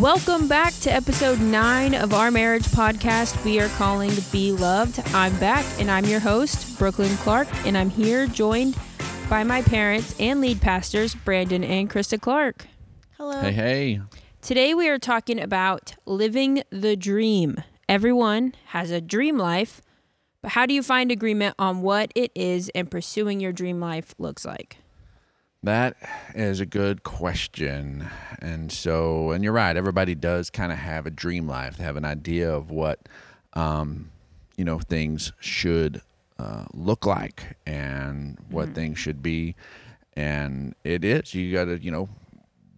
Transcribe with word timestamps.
Welcome 0.00 0.46
back 0.46 0.74
to 0.80 0.92
episode 0.92 1.40
nine 1.40 1.94
of 1.94 2.12
our 2.12 2.30
marriage 2.30 2.64
podcast 2.64 3.42
we 3.46 3.58
are 3.60 3.68
calling 3.70 4.12
Be 4.30 4.52
Loved. 4.52 5.00
I'm 5.14 5.34
back 5.38 5.64
and 5.80 5.90
I'm 5.90 6.04
your 6.04 6.20
host, 6.20 6.78
Brooklyn 6.78 7.16
Clark, 7.16 7.48
and 7.64 7.78
I'm 7.78 7.88
here 7.88 8.26
joined 8.26 8.76
by 9.30 9.42
my 9.42 9.62
parents 9.62 10.14
and 10.20 10.42
lead 10.42 10.60
pastors, 10.60 11.14
Brandon 11.14 11.64
and 11.64 11.88
Krista 11.88 12.20
Clark. 12.20 12.66
Hello. 13.16 13.40
Hey, 13.40 13.52
hey. 13.52 14.00
Today 14.42 14.74
we 14.74 14.86
are 14.90 14.98
talking 14.98 15.40
about 15.40 15.94
living 16.04 16.62
the 16.68 16.94
dream. 16.94 17.56
Everyone 17.88 18.54
has 18.66 18.90
a 18.90 19.00
dream 19.00 19.38
life, 19.38 19.80
but 20.42 20.50
how 20.50 20.66
do 20.66 20.74
you 20.74 20.82
find 20.82 21.10
agreement 21.10 21.54
on 21.58 21.80
what 21.80 22.12
it 22.14 22.32
is 22.34 22.70
and 22.74 22.90
pursuing 22.90 23.40
your 23.40 23.52
dream 23.52 23.80
life 23.80 24.14
looks 24.18 24.44
like? 24.44 24.76
That 25.66 25.96
is 26.32 26.60
a 26.60 26.66
good 26.66 27.02
question. 27.02 28.08
And 28.40 28.70
so, 28.70 29.32
and 29.32 29.42
you're 29.42 29.52
right, 29.52 29.76
everybody 29.76 30.14
does 30.14 30.48
kind 30.48 30.70
of 30.70 30.78
have 30.78 31.06
a 31.06 31.10
dream 31.10 31.48
life. 31.48 31.76
They 31.76 31.82
have 31.82 31.96
an 31.96 32.04
idea 32.04 32.52
of 32.52 32.70
what, 32.70 33.00
um, 33.54 34.12
you 34.56 34.64
know, 34.64 34.78
things 34.78 35.32
should 35.40 36.02
uh, 36.38 36.66
look 36.72 37.04
like 37.04 37.56
and 37.66 38.38
what 38.48 38.76
things 38.76 39.00
should 39.00 39.24
be. 39.24 39.56
And 40.12 40.76
it 40.84 41.04
is, 41.04 41.34
you 41.34 41.52
got 41.52 41.64
to, 41.64 41.82
you 41.82 41.90
know, 41.90 42.08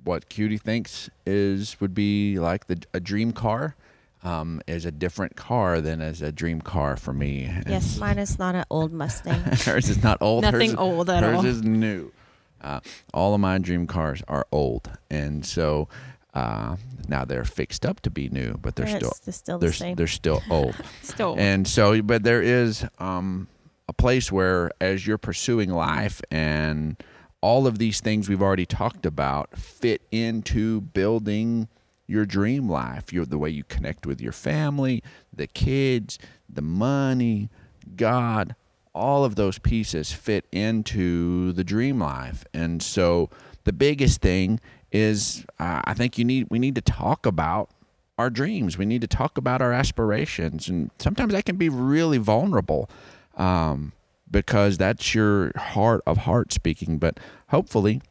what 0.04 0.30
Cutie 0.30 0.56
thinks 0.56 1.10
is 1.26 1.78
would 1.82 1.92
be 1.92 2.38
like 2.38 2.68
the 2.68 2.82
a 2.94 3.00
dream 3.00 3.32
car 3.32 3.76
um, 4.24 4.62
is 4.66 4.86
a 4.86 4.90
different 4.90 5.36
car 5.36 5.82
than 5.82 6.00
as 6.00 6.22
a 6.22 6.32
dream 6.32 6.62
car 6.62 6.96
for 6.96 7.12
me. 7.12 7.44
And 7.44 7.68
Yes, 7.68 7.98
mine 7.98 8.18
is 8.18 8.38
not 8.38 8.54
an 8.54 8.64
old 8.70 8.94
Mustang. 8.94 9.40
hers 9.64 9.90
is 9.90 10.02
not 10.02 10.22
old. 10.22 10.42
Nothing 10.42 10.70
hers, 10.70 10.78
old 10.78 11.10
at 11.10 11.22
hers 11.22 11.36
all. 11.36 11.42
Hers 11.42 11.56
is 11.56 11.62
new. 11.62 12.12
Uh, 12.60 12.80
all 13.14 13.34
of 13.34 13.40
my 13.40 13.58
dream 13.58 13.86
cars 13.86 14.22
are 14.28 14.46
old, 14.52 14.90
and 15.10 15.44
so 15.46 15.88
uh, 16.34 16.76
now 17.08 17.24
they're 17.24 17.44
fixed 17.44 17.84
up 17.86 18.00
to 18.00 18.10
be 18.10 18.28
new, 18.28 18.54
but 18.60 18.76
they're 18.76 18.86
And 18.86 18.96
still 18.96 19.12
it's 19.26 19.36
still 19.36 19.58
the 19.58 19.66
they're 19.66 19.72
same. 19.72 19.96
they're 19.96 20.06
still 20.06 20.42
old. 20.50 20.74
Still, 21.02 21.34
and 21.38 21.66
so, 21.66 22.02
but 22.02 22.22
there 22.22 22.42
is 22.42 22.84
um, 22.98 23.48
a 23.88 23.92
place 23.92 24.30
where, 24.32 24.70
as 24.80 25.06
you're 25.06 25.18
pursuing 25.18 25.70
life, 25.70 26.20
and 26.30 26.96
all 27.40 27.66
of 27.66 27.78
these 27.78 28.00
things 28.00 28.28
we've 28.28 28.42
already 28.42 28.66
talked 28.66 29.06
about 29.06 29.56
fit 29.56 30.02
into 30.10 30.80
building 30.80 31.68
your 32.06 32.24
dream 32.26 32.68
life. 32.68 33.12
Your 33.12 33.24
the 33.24 33.38
way 33.38 33.50
you 33.50 33.64
connect 33.64 34.06
with 34.06 34.20
your 34.20 34.32
family, 34.32 35.02
the 35.32 35.46
kids, 35.46 36.18
the 36.48 36.62
money, 36.62 37.48
God. 37.96 38.54
All 38.98 39.24
of 39.24 39.36
those 39.36 39.58
pieces 39.58 40.12
fit 40.12 40.44
into 40.50 41.52
the 41.52 41.62
dream 41.64 42.00
life, 42.00 42.44
and 42.52 42.82
so 42.82 43.30
the 43.64 43.72
biggest 43.72 44.20
thing 44.20 44.60
is 44.90 45.44
uh, 45.58 45.82
I 45.84 45.94
think 45.94 46.18
you 46.18 46.24
need 46.24 46.48
we 46.50 46.58
need 46.58 46.74
to 46.74 46.80
talk 46.80 47.26
about 47.26 47.70
our 48.18 48.30
dreams. 48.30 48.76
We 48.76 48.86
need 48.86 49.00
to 49.02 49.06
talk 49.06 49.38
about 49.38 49.62
our 49.62 49.72
aspirations, 49.72 50.68
and 50.68 50.90
sometimes 50.98 51.32
that 51.32 51.44
can 51.44 51.56
be 51.56 51.68
really 51.68 52.18
vulnerable, 52.18 52.90
um, 53.36 53.92
because 54.30 54.78
that's 54.78 55.14
your 55.14 55.52
heart 55.56 56.02
of 56.06 56.18
heart 56.18 56.52
speaking. 56.52 56.98
But 56.98 57.20
hopefully, 57.48 58.02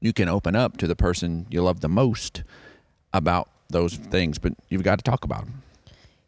you 0.00 0.12
can 0.12 0.28
open 0.28 0.56
up 0.56 0.76
to 0.78 0.86
the 0.86 0.96
person 0.96 1.46
you 1.50 1.62
love 1.62 1.80
the 1.80 1.88
most 1.88 2.42
about 3.12 3.48
those 3.70 3.96
things. 3.96 4.38
But 4.38 4.54
you've 4.68 4.82
got 4.82 4.98
to 4.98 5.04
talk 5.04 5.24
about 5.24 5.44
them. 5.44 5.62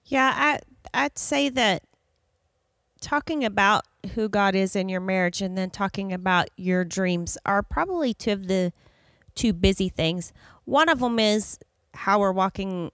yeah, 0.06 0.32
I 0.36 0.60
I'd 0.92 1.18
say 1.18 1.48
that 1.48 1.82
talking 3.04 3.44
about 3.44 3.84
who 4.14 4.28
God 4.30 4.54
is 4.54 4.74
in 4.74 4.88
your 4.88 5.00
marriage 5.00 5.42
and 5.42 5.56
then 5.58 5.68
talking 5.70 6.12
about 6.12 6.48
your 6.56 6.84
dreams 6.84 7.36
are 7.44 7.62
probably 7.62 8.14
two 8.14 8.32
of 8.32 8.48
the 8.48 8.72
two 9.34 9.52
busy 9.52 9.90
things. 9.90 10.32
One 10.64 10.88
of 10.88 11.00
them 11.00 11.18
is 11.18 11.58
how 11.92 12.18
we're 12.20 12.32
walking 12.32 12.90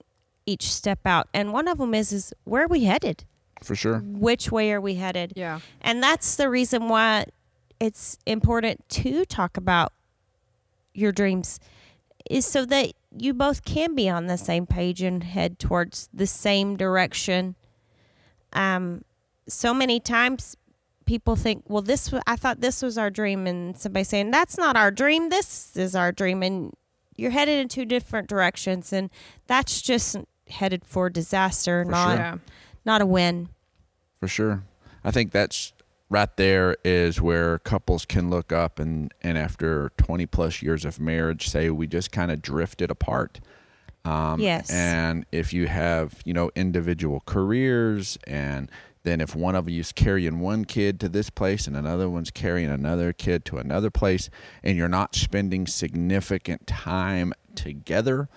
each 0.47 0.72
step 0.72 1.06
out, 1.06 1.28
and 1.33 1.53
one 1.53 1.69
of 1.69 1.78
them 1.78 1.94
is 1.94 2.12
is 2.12 2.34
where 2.44 2.65
are 2.65 2.69
we 2.69 2.84
headed? 2.84 3.25
For 3.62 3.76
sure. 3.76 3.99
Which 4.04 4.50
way 4.50 4.72
are 4.72 4.81
we 4.81 4.97
headed? 4.97 5.34
yeah. 5.37 5.60
And 5.81 6.03
that's 6.03 6.37
the 6.37 6.50
reason 6.50 6.88
why 6.88 7.26
it's 7.78 8.19
important 8.26 8.88
to 8.88 9.25
talk 9.25 9.56
about 9.56 9.93
your 10.93 11.12
dreams 11.12 11.60
is 12.28 12.44
so 12.47 12.65
that 12.66 12.93
you 13.16 13.32
both 13.32 13.65
can 13.65 13.94
be 13.94 14.09
on 14.09 14.26
the 14.26 14.37
same 14.38 14.66
page 14.66 15.03
and 15.03 15.22
head 15.22 15.59
towards 15.59 16.09
the 16.12 16.26
same 16.26 16.76
direction. 16.76 17.54
Um 18.53 19.04
so 19.48 19.74
many 19.74 20.00
times 20.00 20.56
people 21.06 21.36
think, 21.36 21.64
well 21.68 21.82
this 21.82 22.12
I 22.26 22.36
thought 22.36 22.60
this 22.60 22.82
was 22.82 22.96
our 22.96 23.10
dream 23.10 23.46
and 23.46 23.76
somebody 23.76 24.04
saying 24.04 24.30
that's 24.30 24.56
not 24.56 24.76
our 24.76 24.90
dream, 24.90 25.28
this 25.28 25.76
is 25.76 25.94
our 25.94 26.12
dream 26.12 26.42
and 26.42 26.72
you're 27.16 27.30
headed 27.30 27.58
in 27.58 27.68
two 27.68 27.84
different 27.84 28.28
directions 28.28 28.92
and 28.92 29.10
that's 29.46 29.82
just 29.82 30.16
headed 30.48 30.84
for 30.84 31.10
disaster, 31.10 31.84
For 31.84 31.90
not 31.90 32.16
sure. 32.16 32.40
Not 32.84 33.02
a 33.02 33.06
win. 33.06 33.48
For 34.20 34.28
sure. 34.28 34.62
I 35.04 35.10
think 35.10 35.32
that's 35.32 35.72
right 36.08 36.36
there 36.36 36.76
is 36.84 37.20
where 37.20 37.58
couples 37.58 38.04
can 38.04 38.30
look 38.30 38.52
up 38.52 38.78
and, 38.78 39.12
and 39.22 39.38
after 39.38 39.92
20 39.96 40.26
plus 40.26 40.60
years 40.60 40.84
of 40.84 40.98
marriage 40.98 41.48
say 41.48 41.70
we 41.70 41.86
just 41.86 42.10
kind 42.10 42.30
of 42.30 42.42
drifted 42.42 42.90
apart. 42.90 43.40
Um, 44.05 44.41
Yes. 44.41 44.71
And 44.71 45.27
if 45.31 45.53
you 45.53 45.66
have, 45.66 46.21
you 46.25 46.33
know, 46.33 46.50
individual 46.55 47.22
careers 47.27 48.19
and 48.27 48.71
then 49.03 49.21
if 49.21 49.34
one 49.34 49.55
of 49.55 49.69
you 49.69 49.81
is 49.81 49.93
carrying 49.93 50.41
one 50.41 50.65
kid 50.65 51.00
to 51.00 51.09
this 51.09 51.31
place 51.31 51.66
and 51.66 51.75
another 51.77 52.09
one's 52.11 52.31
carrying 52.31 52.69
another 52.71 53.12
kid 53.12 53.44
to 53.47 53.56
another 53.56 53.91
place 53.91 54.28
and 54.62 54.77
you're 54.77 54.88
not 54.88 55.15
spending 55.15 55.66
significant 55.66 56.66
time 56.66 57.33
together 57.55 58.28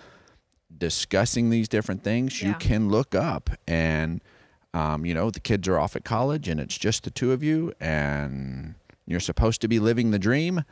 discussing 0.76 1.50
these 1.50 1.68
different 1.68 2.02
things, 2.02 2.42
you 2.42 2.54
can 2.54 2.88
look 2.88 3.14
up 3.14 3.50
and 3.66 4.22
um, 4.72 5.06
you 5.06 5.14
know, 5.14 5.30
the 5.30 5.38
kids 5.38 5.68
are 5.68 5.78
off 5.78 5.94
at 5.94 6.04
college 6.04 6.48
and 6.48 6.58
it's 6.58 6.76
just 6.76 7.04
the 7.04 7.10
two 7.10 7.30
of 7.30 7.42
you 7.44 7.72
and 7.78 8.74
you're 9.06 9.20
supposed 9.20 9.60
to 9.60 9.68
be 9.68 9.78
living 9.78 10.10
the 10.10 10.18
dream 10.18 10.64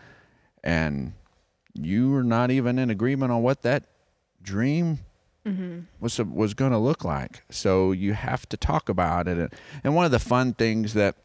and 0.65 1.13
you 1.75 2.15
are 2.17 2.25
not 2.25 2.51
even 2.51 2.79
in 2.79 2.91
agreement 2.91 3.31
on 3.31 3.43
what 3.43 3.63
that 3.63 3.85
dream 4.43 5.01
mm-hmm. 5.47 5.81
was 6.01 6.19
was 6.19 6.55
going 6.55 6.73
to 6.73 6.79
look 6.79 7.05
like. 7.05 7.43
So 7.51 7.93
you 7.93 8.15
have 8.15 8.49
to 8.51 8.57
talk 8.57 8.89
about 8.89 9.29
it. 9.29 9.53
And 9.85 9.95
one 9.95 10.05
of 10.05 10.11
the 10.11 10.19
fun 10.19 10.55
things 10.55 10.95
that 10.95 11.17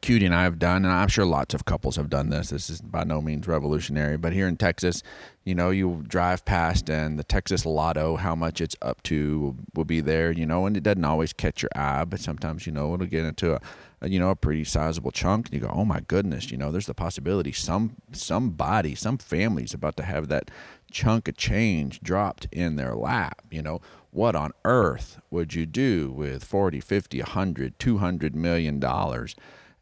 Cutie 0.00 0.26
and 0.26 0.34
I 0.34 0.42
have 0.42 0.58
done, 0.58 0.84
and 0.84 0.92
I'm 0.92 1.08
sure 1.08 1.24
lots 1.24 1.54
of 1.54 1.64
couples 1.64 1.96
have 1.96 2.10
done 2.10 2.30
this. 2.30 2.50
This 2.50 2.70
is 2.70 2.80
by 2.80 3.04
no 3.04 3.20
means 3.20 3.48
revolutionary, 3.48 4.16
but 4.16 4.32
here 4.32 4.46
in 4.46 4.56
Texas, 4.56 5.02
you 5.44 5.54
know, 5.54 5.70
you 5.70 6.04
drive 6.06 6.44
past 6.44 6.90
and 6.90 7.18
the 7.18 7.24
Texas 7.24 7.64
Lotto, 7.64 8.16
how 8.16 8.34
much 8.34 8.60
it's 8.60 8.76
up 8.82 9.02
to, 9.04 9.40
will, 9.40 9.56
will 9.74 9.84
be 9.84 10.00
there. 10.00 10.32
You 10.32 10.46
know, 10.46 10.66
and 10.66 10.76
it 10.76 10.82
doesn't 10.82 11.04
always 11.04 11.32
catch 11.32 11.62
your 11.62 11.70
eye, 11.74 12.04
but 12.04 12.20
sometimes 12.20 12.66
you 12.66 12.72
know 12.72 12.94
it'll 12.94 13.06
get 13.06 13.24
into 13.24 13.54
a, 13.54 13.60
a 14.00 14.08
you 14.08 14.18
know 14.18 14.30
a 14.30 14.36
pretty 14.36 14.64
sizable 14.64 15.12
chunk. 15.12 15.46
And 15.46 15.54
you 15.54 15.60
go, 15.60 15.72
oh 15.74 15.84
my 15.84 16.00
goodness, 16.00 16.50
you 16.50 16.58
know, 16.58 16.70
there's 16.70 16.86
the 16.86 16.94
possibility 16.94 17.52
some 17.52 17.96
somebody, 18.12 18.94
some 18.94 19.18
family's 19.18 19.74
about 19.74 19.96
to 19.96 20.02
have 20.02 20.28
that 20.28 20.50
chunk 20.90 21.28
of 21.28 21.36
change 21.36 22.00
dropped 22.00 22.46
in 22.52 22.76
their 22.76 22.94
lap. 22.94 23.42
You 23.50 23.62
know, 23.62 23.80
what 24.10 24.34
on 24.34 24.52
earth 24.64 25.18
would 25.30 25.54
you 25.54 25.66
do 25.66 26.10
with 26.10 26.44
40, 26.44 26.80
50, 26.80 27.18
100, 27.20 27.78
200 27.78 28.34
million 28.34 28.80
dollars? 28.80 29.34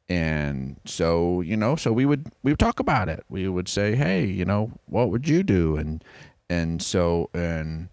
And 0.09 0.81
so, 0.85 1.41
you 1.41 1.57
know, 1.57 1.77
so 1.77 1.93
we 1.93 2.05
would 2.05 2.31
we 2.43 2.53
would 2.53 2.59
talk 2.59 2.79
about 2.79 3.09
it. 3.09 3.25
We 3.29 3.49
would 3.49 3.69
say, 3.69 3.97
"Hey, 3.97 4.27
you 4.27 4.45
know, 4.45 4.73
what 4.87 5.11
would 5.11 5.27
you 5.27 5.43
do?" 5.43 5.77
And 5.77 6.05
and 6.51 6.83
so 6.83 7.31
and 7.33 7.89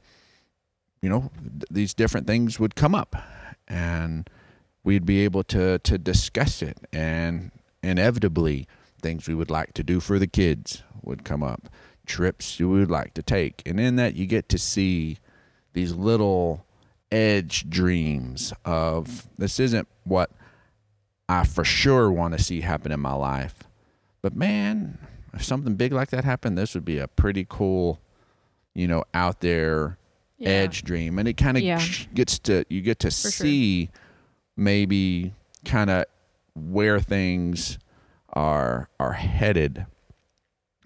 you 1.02 1.10
know, 1.10 1.32
th- 1.42 1.64
these 1.72 1.94
different 1.94 2.28
things 2.28 2.60
would 2.60 2.76
come 2.76 2.94
up 2.94 3.16
and 3.68 4.30
we'd 4.84 5.06
be 5.06 5.22
able 5.22 5.44
to 5.44 5.80
to 5.80 5.98
discuss 5.98 6.62
it 6.62 6.78
and 6.92 7.52
inevitably 7.82 8.68
things 9.02 9.28
we 9.28 9.36
would 9.36 9.50
like 9.50 9.74
to 9.74 9.84
do 9.84 10.00
for 10.00 10.20
the 10.20 10.28
kids 10.28 10.84
would 11.02 11.24
come 11.24 11.44
up 11.44 11.70
trips 12.12 12.60
you 12.60 12.68
would 12.70 12.92
like 12.92 13.14
to 13.14 13.24
take 13.24 13.62
and 13.66 13.80
in 13.80 13.96
that 13.96 14.16
you 14.16 14.26
get 14.26 14.50
to 14.50 14.58
see 14.58 15.18
these 15.74 15.94
little 15.94 16.66
edge 17.12 17.70
dreams 17.70 18.52
of 18.66 19.28
this 19.38 19.60
isn't 19.60 19.88
what 20.04 20.30
I 21.30 21.46
for 21.46 21.64
sure 21.64 22.12
want 22.12 22.38
to 22.38 22.44
see 22.44 22.62
happen 22.62 22.92
in 22.92 23.00
my 23.00 23.14
life 23.14 23.64
but 24.22 24.36
man 24.36 24.98
if 25.34 25.44
something 25.44 25.76
big 25.76 25.94
like 25.94 26.10
that 26.10 26.26
happened 26.26 26.58
this 26.58 26.74
would 26.76 26.84
be 26.84 26.98
a 27.00 27.08
pretty 27.08 27.46
cool 27.48 28.00
you 28.74 28.88
know 28.88 29.04
out 29.14 29.40
there 29.40 29.98
Yeah. 30.38 30.50
edge 30.50 30.84
dream 30.84 31.18
and 31.18 31.28
it 31.30 31.38
kind 31.38 31.56
of 31.56 31.64
Yeah. 31.64 31.82
gets 32.14 32.38
to 32.40 32.66
you 32.70 32.82
get 32.82 33.00
to 33.00 33.12
sure. 33.12 33.32
see 33.32 33.90
maybe 34.58 35.34
kind 35.64 35.90
of 35.90 36.06
where 36.56 37.00
things 37.00 37.78
are 38.34 38.90
are 39.00 39.14
headed 39.14 39.86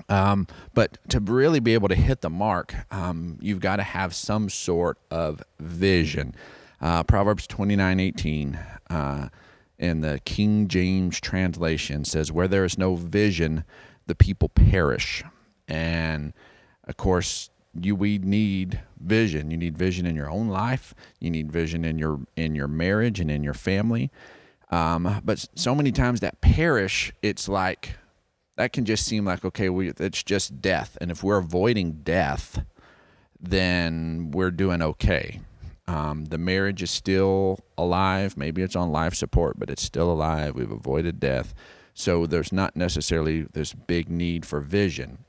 um, 0.09 0.47
but 0.73 0.97
to 1.09 1.19
really 1.19 1.59
be 1.59 1.73
able 1.73 1.87
to 1.87 1.95
hit 1.95 2.21
the 2.21 2.29
mark 2.29 2.75
um, 2.91 3.37
you've 3.41 3.59
got 3.59 3.77
to 3.77 3.83
have 3.83 4.13
some 4.13 4.49
sort 4.49 4.97
of 5.11 5.41
vision 5.59 6.35
uh, 6.81 7.03
proverbs 7.03 7.47
29 7.47 7.99
18 7.99 8.59
uh, 8.89 9.29
in 9.77 10.01
the 10.01 10.19
king 10.25 10.67
james 10.67 11.19
translation 11.19 12.05
says 12.05 12.31
where 12.31 12.47
there 12.47 12.65
is 12.65 12.77
no 12.77 12.95
vision 12.95 13.63
the 14.07 14.15
people 14.15 14.49
perish 14.49 15.23
and 15.67 16.33
of 16.87 16.97
course 16.97 17.49
you 17.81 17.95
we 17.95 18.17
need 18.17 18.81
vision. 18.99 19.51
You 19.51 19.57
need 19.57 19.77
vision 19.77 20.05
in 20.05 20.15
your 20.15 20.29
own 20.29 20.47
life. 20.47 20.93
You 21.19 21.29
need 21.29 21.51
vision 21.51 21.83
in 21.83 21.97
your 21.97 22.21
in 22.35 22.55
your 22.55 22.67
marriage 22.67 23.19
and 23.19 23.29
in 23.29 23.43
your 23.43 23.53
family. 23.53 24.11
Um, 24.71 25.21
but 25.23 25.47
so 25.55 25.75
many 25.75 25.91
times 25.91 26.21
that 26.21 26.41
perish, 26.41 27.13
it's 27.21 27.47
like 27.47 27.97
that 28.57 28.73
can 28.73 28.85
just 28.85 29.05
seem 29.05 29.25
like 29.25 29.43
okay, 29.45 29.69
we 29.69 29.89
it's 29.89 30.23
just 30.23 30.61
death. 30.61 30.97
And 31.01 31.11
if 31.11 31.23
we're 31.23 31.37
avoiding 31.37 32.01
death, 32.03 32.63
then 33.39 34.31
we're 34.31 34.51
doing 34.51 34.81
okay. 34.81 35.41
Um, 35.87 36.25
the 36.25 36.37
marriage 36.37 36.81
is 36.81 36.89
still 36.89 37.59
alive. 37.77 38.37
Maybe 38.37 38.63
it's 38.63 38.75
on 38.75 38.91
life 38.91 39.13
support, 39.13 39.59
but 39.59 39.69
it's 39.69 39.83
still 39.83 40.11
alive. 40.11 40.55
We've 40.55 40.71
avoided 40.71 41.19
death. 41.19 41.53
So 41.93 42.25
there's 42.25 42.51
not 42.51 42.75
necessarily 42.75 43.43
this 43.43 43.73
big 43.73 44.09
need 44.09 44.45
for 44.45 44.59
vision. 44.59 45.19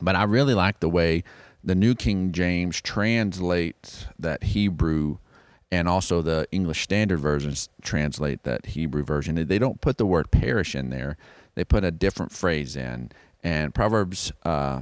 But 0.00 0.16
I 0.16 0.24
really 0.24 0.54
like 0.54 0.80
the 0.80 0.88
way 0.88 1.22
the 1.62 1.74
New 1.74 1.94
King 1.94 2.32
James 2.32 2.80
translates 2.80 4.06
that 4.18 4.42
Hebrew 4.42 5.18
and 5.70 5.88
also 5.88 6.20
the 6.20 6.46
English 6.52 6.82
Standard 6.82 7.18
Versions 7.18 7.68
translate 7.82 8.42
that 8.42 8.66
Hebrew 8.66 9.02
version. 9.02 9.34
They 9.34 9.58
don't 9.58 9.80
put 9.80 9.98
the 9.98 10.06
word 10.06 10.30
perish 10.30 10.74
in 10.74 10.90
there, 10.90 11.16
they 11.54 11.64
put 11.64 11.84
a 11.84 11.90
different 11.90 12.32
phrase 12.32 12.76
in. 12.76 13.10
And 13.42 13.74
Proverbs 13.74 14.32
uh, 14.44 14.80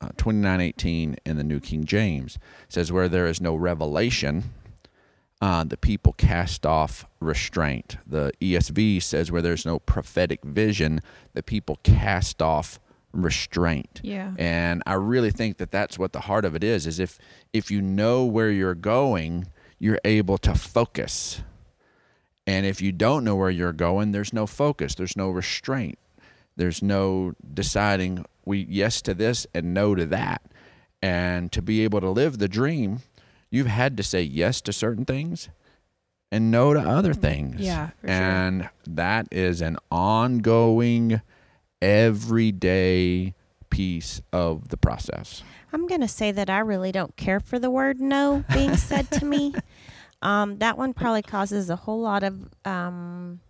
uh, 0.00 0.08
29:18 0.16 1.16
in 1.24 1.36
the 1.36 1.44
New 1.44 1.60
King 1.60 1.84
James 1.84 2.38
says, 2.68 2.90
"Where 2.90 3.08
there 3.08 3.26
is 3.26 3.40
no 3.40 3.54
revelation, 3.54 4.44
uh, 5.40 5.64
the 5.64 5.76
people 5.76 6.12
cast 6.14 6.66
off 6.66 7.06
restraint." 7.20 7.98
The 8.06 8.32
ESV 8.40 9.00
says, 9.00 9.30
"Where 9.30 9.42
there's 9.42 9.66
no 9.66 9.78
prophetic 9.78 10.42
vision, 10.44 11.00
the 11.34 11.42
people 11.42 11.78
cast 11.82 12.42
off 12.42 12.80
restraint." 13.12 14.00
Yeah. 14.02 14.32
And 14.38 14.82
I 14.86 14.94
really 14.94 15.30
think 15.30 15.58
that 15.58 15.70
that's 15.70 15.98
what 15.98 16.12
the 16.12 16.20
heart 16.20 16.44
of 16.44 16.56
it 16.56 16.64
is: 16.64 16.86
is 16.86 16.98
if 16.98 17.18
if 17.52 17.70
you 17.70 17.80
know 17.80 18.24
where 18.24 18.50
you're 18.50 18.74
going, 18.74 19.46
you're 19.78 20.00
able 20.04 20.38
to 20.38 20.54
focus. 20.54 21.42
And 22.46 22.66
if 22.66 22.82
you 22.82 22.92
don't 22.92 23.24
know 23.24 23.36
where 23.36 23.50
you're 23.50 23.72
going, 23.72 24.12
there's 24.12 24.32
no 24.32 24.46
focus, 24.46 24.94
there's 24.94 25.16
no 25.16 25.30
restraint. 25.30 25.98
There's 26.56 26.82
no 26.82 27.32
deciding 27.54 28.24
we 28.44 28.66
yes 28.68 29.00
to 29.02 29.14
this 29.14 29.46
and 29.54 29.72
no 29.72 29.94
to 29.94 30.04
that. 30.06 30.42
And 31.00 31.50
to 31.52 31.62
be 31.62 31.82
able 31.82 32.00
to 32.00 32.10
live 32.10 32.38
the 32.38 32.48
dream, 32.48 33.00
you've 33.50 33.66
had 33.66 33.96
to 33.96 34.02
say 34.02 34.22
yes 34.22 34.60
to 34.62 34.72
certain 34.72 35.04
things 35.04 35.48
and 36.30 36.50
no 36.50 36.72
to 36.74 36.80
other 36.80 37.12
mm-hmm. 37.12 37.20
things. 37.20 37.60
Yeah, 37.60 37.90
for 38.00 38.08
sure. 38.08 38.16
and 38.16 38.70
that 38.86 39.28
is 39.30 39.60
an 39.60 39.76
ongoing, 39.90 41.20
everyday 41.80 43.34
piece 43.70 44.20
of 44.32 44.68
the 44.68 44.76
process. 44.76 45.42
I'm 45.72 45.86
going 45.86 46.02
to 46.02 46.08
say 46.08 46.32
that 46.32 46.50
I 46.50 46.58
really 46.58 46.92
don't 46.92 47.16
care 47.16 47.40
for 47.40 47.58
the 47.58 47.70
word 47.70 48.00
no 48.00 48.44
being 48.52 48.76
said 48.76 49.10
to 49.12 49.24
me. 49.24 49.54
Um, 50.22 50.58
that 50.58 50.78
one 50.78 50.94
probably 50.94 51.22
causes 51.22 51.68
a 51.68 51.76
whole 51.76 52.00
lot 52.00 52.22
of 52.22 52.48
um, 52.64 53.40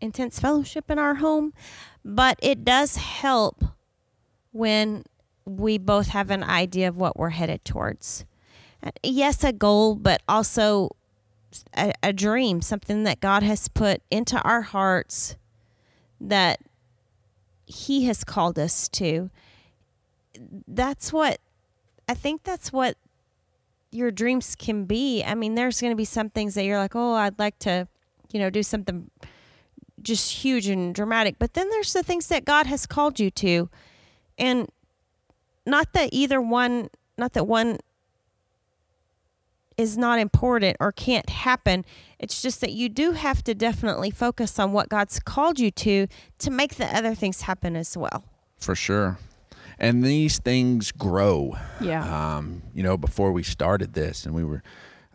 intense 0.00 0.38
fellowship 0.38 0.90
in 0.90 0.98
our 0.98 1.16
home, 1.16 1.54
but 2.04 2.38
it 2.42 2.64
does 2.64 2.96
help 2.96 3.64
when 4.52 5.04
we 5.44 5.78
both 5.78 6.08
have 6.08 6.30
an 6.30 6.44
idea 6.44 6.88
of 6.88 6.98
what 6.98 7.18
we're 7.18 7.30
headed 7.30 7.64
towards. 7.64 8.24
Yes, 9.02 9.42
a 9.42 9.52
goal, 9.52 9.94
but 9.94 10.22
also 10.28 10.90
a, 11.76 11.92
a 12.02 12.12
dream, 12.12 12.60
something 12.60 13.04
that 13.04 13.20
God 13.20 13.42
has 13.42 13.68
put 13.68 14.02
into 14.10 14.40
our 14.42 14.62
hearts 14.62 15.36
that 16.20 16.60
He 17.66 18.04
has 18.04 18.22
called 18.24 18.58
us 18.58 18.88
to. 18.90 19.30
That's 20.66 21.12
what 21.12 21.40
I 22.08 22.14
think 22.14 22.44
that's 22.44 22.72
what 22.72 22.96
your 23.90 24.10
dreams 24.10 24.54
can 24.54 24.84
be. 24.84 25.22
I 25.24 25.34
mean, 25.34 25.54
there's 25.54 25.80
going 25.80 25.92
to 25.92 25.96
be 25.96 26.04
some 26.04 26.30
things 26.30 26.54
that 26.54 26.64
you're 26.64 26.78
like, 26.78 26.94
oh, 26.94 27.14
I'd 27.14 27.38
like 27.38 27.58
to, 27.60 27.88
you 28.32 28.40
know, 28.40 28.50
do 28.50 28.62
something 28.62 29.10
just 30.02 30.32
huge 30.32 30.68
and 30.68 30.94
dramatic. 30.94 31.36
But 31.38 31.54
then 31.54 31.70
there's 31.70 31.92
the 31.92 32.02
things 32.02 32.28
that 32.28 32.44
God 32.44 32.66
has 32.66 32.86
called 32.86 33.18
you 33.18 33.30
to. 33.32 33.68
And 34.36 34.68
not 35.66 35.92
that 35.92 36.10
either 36.12 36.40
one, 36.40 36.88
not 37.16 37.32
that 37.32 37.44
one 37.44 37.78
is 39.76 39.96
not 39.96 40.18
important 40.18 40.76
or 40.80 40.92
can't 40.92 41.30
happen. 41.30 41.84
It's 42.18 42.42
just 42.42 42.60
that 42.60 42.72
you 42.72 42.88
do 42.88 43.12
have 43.12 43.44
to 43.44 43.54
definitely 43.54 44.10
focus 44.10 44.58
on 44.58 44.72
what 44.72 44.88
God's 44.88 45.20
called 45.20 45.58
you 45.60 45.70
to 45.70 46.08
to 46.38 46.50
make 46.50 46.74
the 46.74 46.86
other 46.86 47.14
things 47.14 47.42
happen 47.42 47.76
as 47.76 47.96
well. 47.96 48.24
For 48.58 48.74
sure. 48.74 49.18
And 49.78 50.02
these 50.02 50.38
things 50.38 50.90
grow. 50.92 51.56
Yeah. 51.80 52.36
Um, 52.36 52.62
you 52.74 52.82
know, 52.82 52.96
before 52.96 53.32
we 53.32 53.42
started 53.42 53.94
this 53.94 54.26
and 54.26 54.34
we 54.34 54.44
were 54.44 54.62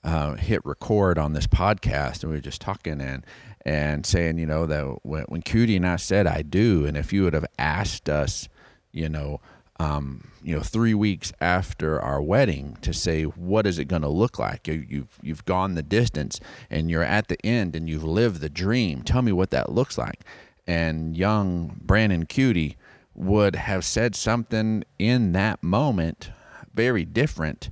uh, 0.03 0.35
hit 0.35 0.61
record 0.65 1.17
on 1.17 1.33
this 1.33 1.47
podcast 1.47 2.23
and 2.23 2.31
we 2.31 2.37
were 2.37 2.41
just 2.41 2.61
talking 2.61 3.01
and 3.01 3.25
and 3.65 4.05
saying, 4.05 4.37
you 4.37 4.45
know, 4.45 4.65
that 4.65 4.99
when, 5.03 5.23
when 5.23 5.41
Cutie 5.41 5.77
and 5.77 5.87
I 5.87 5.95
said 5.95 6.27
I 6.27 6.41
do, 6.41 6.85
and 6.85 6.97
if 6.97 7.13
you 7.13 7.23
would 7.23 7.33
have 7.33 7.45
asked 7.57 8.09
us, 8.09 8.49
you 8.91 9.07
know, 9.07 9.39
um, 9.79 10.31
you 10.43 10.53
know, 10.53 10.61
three 10.61 10.93
weeks 10.93 11.31
after 11.39 11.99
our 12.01 12.21
wedding 12.21 12.77
to 12.81 12.93
say 12.93 13.23
what 13.23 13.65
is 13.65 13.79
it 13.79 13.85
going 13.85 14.01
to 14.01 14.09
look 14.09 14.37
like? 14.37 14.67
You, 14.67 14.85
you've 14.87 15.17
you've 15.21 15.45
gone 15.45 15.75
the 15.75 15.83
distance 15.83 16.39
and 16.69 16.89
you're 16.89 17.03
at 17.03 17.27
the 17.27 17.43
end 17.45 17.75
and 17.75 17.89
you've 17.89 18.03
lived 18.03 18.41
the 18.41 18.49
dream. 18.49 19.01
Tell 19.01 19.21
me 19.21 19.31
what 19.31 19.49
that 19.51 19.71
looks 19.71 19.97
like. 19.97 20.21
And 20.67 21.17
young 21.17 21.79
Brandon 21.81 22.25
Cutie 22.25 22.77
would 23.15 23.55
have 23.55 23.85
said 23.85 24.15
something 24.15 24.83
in 24.97 25.31
that 25.33 25.61
moment 25.63 26.31
very 26.73 27.05
different 27.05 27.69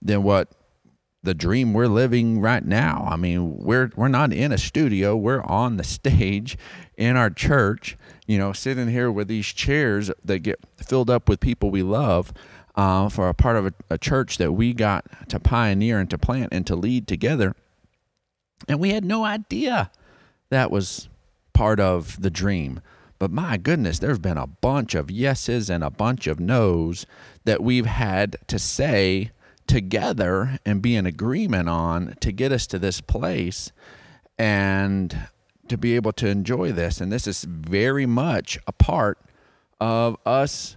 than 0.00 0.22
what 0.22 0.48
the 1.22 1.34
dream 1.34 1.72
we're 1.72 1.88
living 1.88 2.40
right 2.40 2.64
now. 2.64 3.08
I 3.10 3.16
mean, 3.16 3.56
we're 3.56 3.90
we're 3.96 4.08
not 4.08 4.32
in 4.32 4.52
a 4.52 4.58
studio. 4.58 5.16
We're 5.16 5.42
on 5.42 5.78
the 5.78 5.84
stage 5.84 6.56
in 6.96 7.16
our 7.16 7.30
church, 7.30 7.96
you 8.26 8.38
know, 8.38 8.52
sitting 8.52 8.88
here 8.88 9.10
with 9.10 9.28
these 9.28 9.46
chairs 9.46 10.10
that 10.24 10.40
get 10.40 10.60
filled 10.76 11.10
up 11.10 11.28
with 11.28 11.40
people 11.40 11.70
we 11.70 11.82
love 11.82 12.32
uh, 12.76 13.08
for 13.08 13.28
a 13.28 13.34
part 13.34 13.56
of 13.56 13.66
a, 13.66 13.74
a 13.90 13.98
church 13.98 14.38
that 14.38 14.52
we 14.52 14.72
got 14.72 15.06
to 15.28 15.40
pioneer 15.40 15.98
and 15.98 16.10
to 16.10 16.18
plant 16.18 16.52
and 16.52 16.66
to 16.66 16.76
lead 16.76 17.08
together. 17.08 17.54
And 18.68 18.78
we 18.78 18.90
had 18.90 19.04
no 19.04 19.24
idea 19.24 19.90
that 20.50 20.70
was 20.70 21.08
part 21.52 21.80
of 21.80 22.20
the 22.20 22.30
dream. 22.30 22.80
But 23.24 23.32
my 23.32 23.56
goodness, 23.56 24.00
there's 24.00 24.18
been 24.18 24.36
a 24.36 24.46
bunch 24.46 24.94
of 24.94 25.10
yeses 25.10 25.70
and 25.70 25.82
a 25.82 25.88
bunch 25.88 26.26
of 26.26 26.38
nos 26.38 27.06
that 27.44 27.62
we've 27.62 27.86
had 27.86 28.36
to 28.48 28.58
say 28.58 29.30
together 29.66 30.58
and 30.66 30.82
be 30.82 30.94
in 30.94 31.06
agreement 31.06 31.70
on 31.70 32.16
to 32.20 32.30
get 32.32 32.52
us 32.52 32.66
to 32.66 32.78
this 32.78 33.00
place 33.00 33.72
and 34.38 35.18
to 35.68 35.78
be 35.78 35.96
able 35.96 36.12
to 36.12 36.28
enjoy 36.28 36.70
this. 36.70 37.00
And 37.00 37.10
this 37.10 37.26
is 37.26 37.44
very 37.44 38.04
much 38.04 38.58
a 38.66 38.72
part 38.72 39.18
of 39.80 40.18
us 40.26 40.76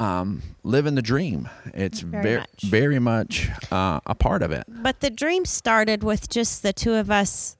um, 0.00 0.42
living 0.64 0.96
the 0.96 1.00
dream. 1.02 1.48
It's 1.74 2.00
Very 2.00 2.38
much. 2.38 2.62
very 2.64 2.98
much 2.98 3.50
uh, 3.70 4.00
a 4.04 4.16
part 4.16 4.42
of 4.42 4.50
it. 4.50 4.64
But 4.66 4.98
the 4.98 5.10
dream 5.10 5.44
started 5.44 6.02
with 6.02 6.28
just 6.28 6.64
the 6.64 6.72
two 6.72 6.94
of 6.94 7.08
us 7.08 7.56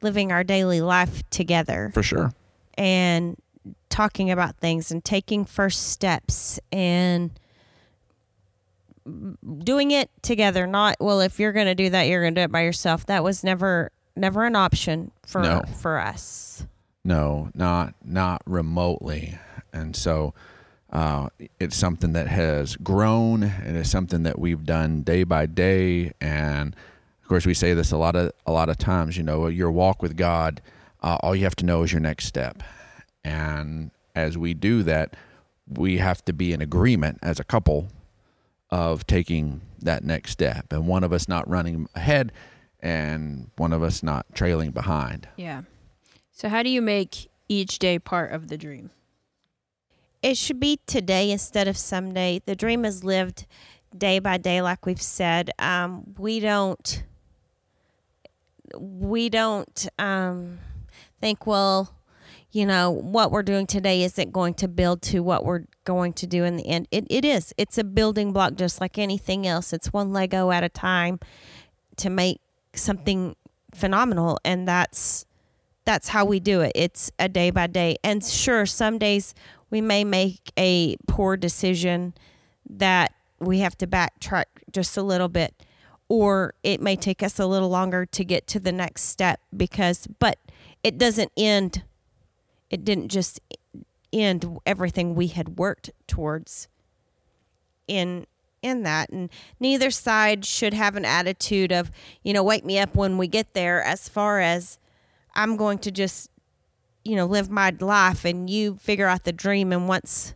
living 0.00 0.32
our 0.32 0.42
daily 0.42 0.80
life 0.80 1.22
together 1.28 1.90
For 1.92 2.02
sure. 2.02 2.32
and 2.78 3.36
talking 3.88 4.30
about 4.30 4.56
things 4.56 4.90
and 4.90 5.04
taking 5.04 5.44
first 5.44 5.88
steps 5.88 6.60
and 6.70 7.30
doing 9.64 9.90
it 9.90 10.10
together 10.22 10.66
not 10.66 10.96
well 11.00 11.20
if 11.20 11.40
you're 11.40 11.52
going 11.52 11.66
to 11.66 11.74
do 11.74 11.88
that 11.88 12.02
you're 12.08 12.20
going 12.20 12.34
to 12.34 12.40
do 12.40 12.44
it 12.44 12.52
by 12.52 12.60
yourself 12.60 13.06
that 13.06 13.24
was 13.24 13.42
never 13.42 13.90
never 14.14 14.44
an 14.44 14.54
option 14.54 15.10
for 15.26 15.40
No. 15.42 15.62
for 15.80 15.98
us 15.98 16.66
No, 17.04 17.48
not 17.54 17.94
not 18.04 18.42
remotely. 18.44 19.38
And 19.72 19.96
so 19.96 20.34
uh, 20.92 21.28
it's 21.60 21.76
something 21.76 22.12
that 22.12 22.26
has 22.28 22.76
grown. 22.76 23.42
And 23.42 23.76
It 23.76 23.80
is 23.80 23.90
something 23.90 24.24
that 24.24 24.38
we've 24.38 24.64
done 24.64 25.02
day 25.02 25.22
by 25.24 25.46
day. 25.46 26.12
And 26.20 26.74
of 27.22 27.28
course, 27.28 27.46
we 27.46 27.54
say 27.54 27.72
this 27.74 27.92
a 27.92 27.96
lot 27.96 28.16
of 28.16 28.32
a 28.46 28.52
lot 28.52 28.68
of 28.68 28.76
times. 28.76 29.16
You 29.16 29.22
know, 29.22 29.46
your 29.46 29.70
walk 29.70 30.02
with 30.02 30.16
God, 30.16 30.60
uh, 31.02 31.16
all 31.22 31.34
you 31.34 31.44
have 31.44 31.56
to 31.56 31.64
know 31.64 31.82
is 31.82 31.92
your 31.92 32.00
next 32.00 32.26
step. 32.26 32.62
And 33.24 33.90
as 34.14 34.38
we 34.38 34.54
do 34.54 34.82
that, 34.84 35.14
we 35.66 35.98
have 35.98 36.24
to 36.26 36.32
be 36.32 36.52
in 36.52 36.62
agreement 36.62 37.18
as 37.22 37.38
a 37.38 37.44
couple 37.44 37.88
of 38.70 39.06
taking 39.06 39.60
that 39.80 40.04
next 40.04 40.32
step, 40.32 40.72
and 40.72 40.86
one 40.86 41.04
of 41.04 41.12
us 41.12 41.28
not 41.28 41.48
running 41.48 41.88
ahead, 41.94 42.32
and 42.80 43.50
one 43.56 43.72
of 43.72 43.82
us 43.82 44.02
not 44.02 44.26
trailing 44.34 44.70
behind. 44.70 45.28
Yeah. 45.36 45.62
So 46.32 46.48
how 46.48 46.62
do 46.62 46.70
you 46.70 46.82
make 46.82 47.30
each 47.48 47.78
day 47.78 47.98
part 47.98 48.32
of 48.32 48.48
the 48.48 48.58
dream? 48.58 48.90
it 50.22 50.36
should 50.36 50.60
be 50.60 50.80
today 50.86 51.30
instead 51.30 51.68
of 51.68 51.76
someday 51.76 52.40
the 52.44 52.56
dream 52.56 52.84
is 52.84 53.04
lived 53.04 53.46
day 53.96 54.18
by 54.18 54.36
day 54.36 54.60
like 54.60 54.84
we've 54.84 55.02
said 55.02 55.50
um, 55.58 56.14
we 56.18 56.40
don't 56.40 57.04
we 58.76 59.28
don't 59.28 59.88
um, 59.98 60.58
think 61.20 61.46
well 61.46 61.94
you 62.50 62.64
know, 62.64 62.90
what 62.90 63.30
we're 63.30 63.42
doing 63.42 63.66
today 63.66 64.02
isn't 64.02 64.32
going 64.32 64.54
to 64.54 64.68
build 64.68 65.02
to 65.02 65.20
what 65.20 65.44
we're 65.44 65.64
going 65.84 66.12
to 66.14 66.26
do 66.26 66.44
in 66.44 66.56
the 66.56 66.66
end. 66.66 66.88
It, 66.90 67.06
it 67.10 67.24
is. 67.24 67.52
It's 67.58 67.76
a 67.76 67.84
building 67.84 68.32
block 68.32 68.54
just 68.54 68.80
like 68.80 68.98
anything 68.98 69.46
else. 69.46 69.72
It's 69.72 69.92
one 69.92 70.12
Lego 70.12 70.50
at 70.50 70.64
a 70.64 70.68
time 70.68 71.20
to 71.96 72.08
make 72.08 72.40
something 72.72 73.36
phenomenal. 73.74 74.38
And 74.44 74.66
that's 74.66 75.26
that's 75.84 76.08
how 76.08 76.24
we 76.24 76.38
do 76.38 76.60
it. 76.60 76.72
It's 76.74 77.10
a 77.18 77.28
day 77.28 77.50
by 77.50 77.66
day. 77.66 77.96
And 78.04 78.22
sure, 78.22 78.66
some 78.66 78.98
days 78.98 79.34
we 79.70 79.80
may 79.80 80.04
make 80.04 80.52
a 80.58 80.96
poor 81.06 81.36
decision 81.36 82.14
that 82.68 83.14
we 83.40 83.60
have 83.60 83.76
to 83.78 83.86
backtrack 83.86 84.44
just 84.70 84.96
a 84.96 85.02
little 85.02 85.28
bit 85.28 85.54
or 86.08 86.54
it 86.62 86.80
may 86.80 86.96
take 86.96 87.22
us 87.22 87.38
a 87.38 87.46
little 87.46 87.68
longer 87.68 88.06
to 88.06 88.24
get 88.24 88.46
to 88.46 88.58
the 88.58 88.72
next 88.72 89.04
step 89.04 89.40
because 89.56 90.06
but 90.18 90.38
it 90.82 90.98
doesn't 90.98 91.30
end 91.36 91.82
it 92.70 92.84
didn't 92.84 93.08
just 93.08 93.40
end 94.12 94.58
everything 94.64 95.14
we 95.14 95.28
had 95.28 95.58
worked 95.58 95.90
towards 96.06 96.68
in 97.86 98.26
in 98.62 98.82
that. 98.82 99.10
And 99.10 99.30
neither 99.60 99.90
side 99.90 100.44
should 100.44 100.74
have 100.74 100.96
an 100.96 101.04
attitude 101.04 101.72
of 101.72 101.90
you 102.22 102.32
know 102.32 102.42
wake 102.42 102.64
me 102.64 102.78
up 102.78 102.94
when 102.94 103.18
we 103.18 103.28
get 103.28 103.54
there 103.54 103.82
as 103.82 104.08
far 104.08 104.40
as 104.40 104.78
i'm 105.34 105.56
going 105.56 105.78
to 105.78 105.90
just 105.90 106.30
you 107.04 107.14
know 107.14 107.26
live 107.26 107.50
my 107.50 107.72
life 107.80 108.24
and 108.24 108.50
you 108.50 108.76
figure 108.76 109.06
out 109.06 109.24
the 109.24 109.32
dream. 109.32 109.72
And 109.72 109.88
once 109.88 110.34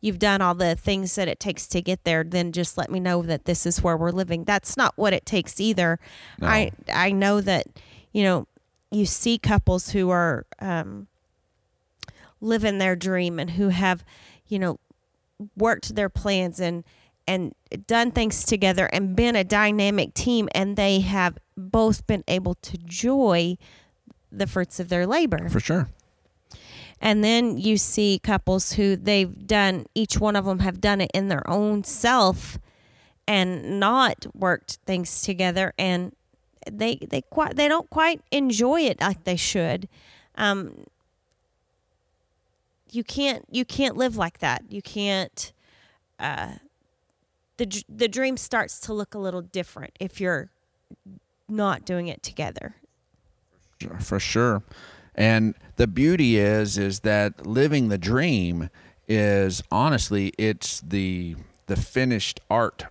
you've 0.00 0.18
done 0.18 0.40
all 0.40 0.54
the 0.54 0.76
things 0.76 1.14
that 1.14 1.28
it 1.28 1.40
takes 1.40 1.66
to 1.66 1.80
get 1.80 2.04
there 2.04 2.22
then 2.22 2.52
just 2.52 2.76
let 2.76 2.90
me 2.90 3.00
know 3.00 3.22
that 3.22 3.44
this 3.46 3.66
is 3.66 3.82
where 3.82 3.96
we're 3.96 4.10
living. 4.10 4.44
That's 4.44 4.76
not 4.76 4.92
what 4.96 5.12
it 5.12 5.26
takes 5.26 5.60
either. 5.60 5.98
No. 6.40 6.48
i 6.48 6.70
i 6.92 7.10
know 7.12 7.40
that 7.40 7.66
you 8.12 8.22
know 8.22 8.46
you 8.90 9.06
see 9.06 9.38
couples 9.38 9.90
who 9.90 10.10
are 10.10 10.46
um 10.60 11.08
living 12.40 12.78
their 12.78 12.96
dream 12.96 13.38
and 13.38 13.50
who 13.52 13.68
have 13.68 14.04
you 14.46 14.58
know 14.58 14.78
worked 15.56 15.94
their 15.94 16.08
plans 16.08 16.60
and 16.60 16.84
and 17.26 17.54
done 17.86 18.10
things 18.12 18.44
together 18.44 18.88
and 18.92 19.16
been 19.16 19.34
a 19.34 19.44
dynamic 19.44 20.14
team 20.14 20.48
and 20.54 20.76
they 20.76 21.00
have 21.00 21.38
both 21.56 22.06
been 22.06 22.22
able 22.28 22.54
to 22.54 22.78
joy 22.78 23.56
the 24.30 24.46
fruits 24.46 24.78
of 24.78 24.88
their 24.88 25.06
labor 25.06 25.48
For 25.48 25.60
sure. 25.60 25.88
and 27.00 27.24
then 27.24 27.58
you 27.58 27.76
see 27.78 28.20
couples 28.22 28.72
who 28.72 28.96
they've 28.96 29.46
done, 29.46 29.86
each 29.94 30.18
one 30.20 30.36
of 30.36 30.44
them 30.44 30.60
have 30.60 30.80
done 30.80 31.00
it 31.00 31.10
in 31.14 31.28
their 31.28 31.48
own 31.50 31.84
self 31.84 32.58
and 33.26 33.80
not 33.80 34.26
worked 34.34 34.78
things 34.86 35.22
together. 35.22 35.72
And 35.78 36.14
they, 36.70 36.96
they 36.96 37.22
quite, 37.22 37.56
they 37.56 37.68
don't 37.68 37.90
quite 37.90 38.20
enjoy 38.30 38.82
it 38.82 39.00
like 39.00 39.24
they 39.24 39.36
should. 39.36 39.88
Um, 40.36 40.84
you 42.90 43.04
can't, 43.04 43.44
you 43.50 43.64
can't 43.64 43.96
live 43.96 44.16
like 44.16 44.38
that. 44.38 44.64
You 44.68 44.82
can't, 44.82 45.52
uh, 46.18 46.54
the, 47.56 47.82
the 47.88 48.08
dream 48.08 48.36
starts 48.36 48.78
to 48.80 48.92
look 48.92 49.14
a 49.14 49.18
little 49.18 49.42
different 49.42 49.96
if 50.00 50.20
you're 50.20 50.50
not 51.48 51.84
doing 51.84 52.08
it 52.08 52.22
together. 52.22 52.76
for 54.00 54.18
sure 54.18 54.62
and 55.16 55.54
the 55.76 55.86
beauty 55.86 56.36
is 56.38 56.76
is 56.78 57.00
that 57.00 57.46
living 57.46 57.88
the 57.88 57.98
dream 57.98 58.68
is 59.08 59.62
honestly 59.70 60.32
it's 60.38 60.80
the 60.80 61.36
the 61.66 61.76
finished 61.76 62.40
art 62.50 62.84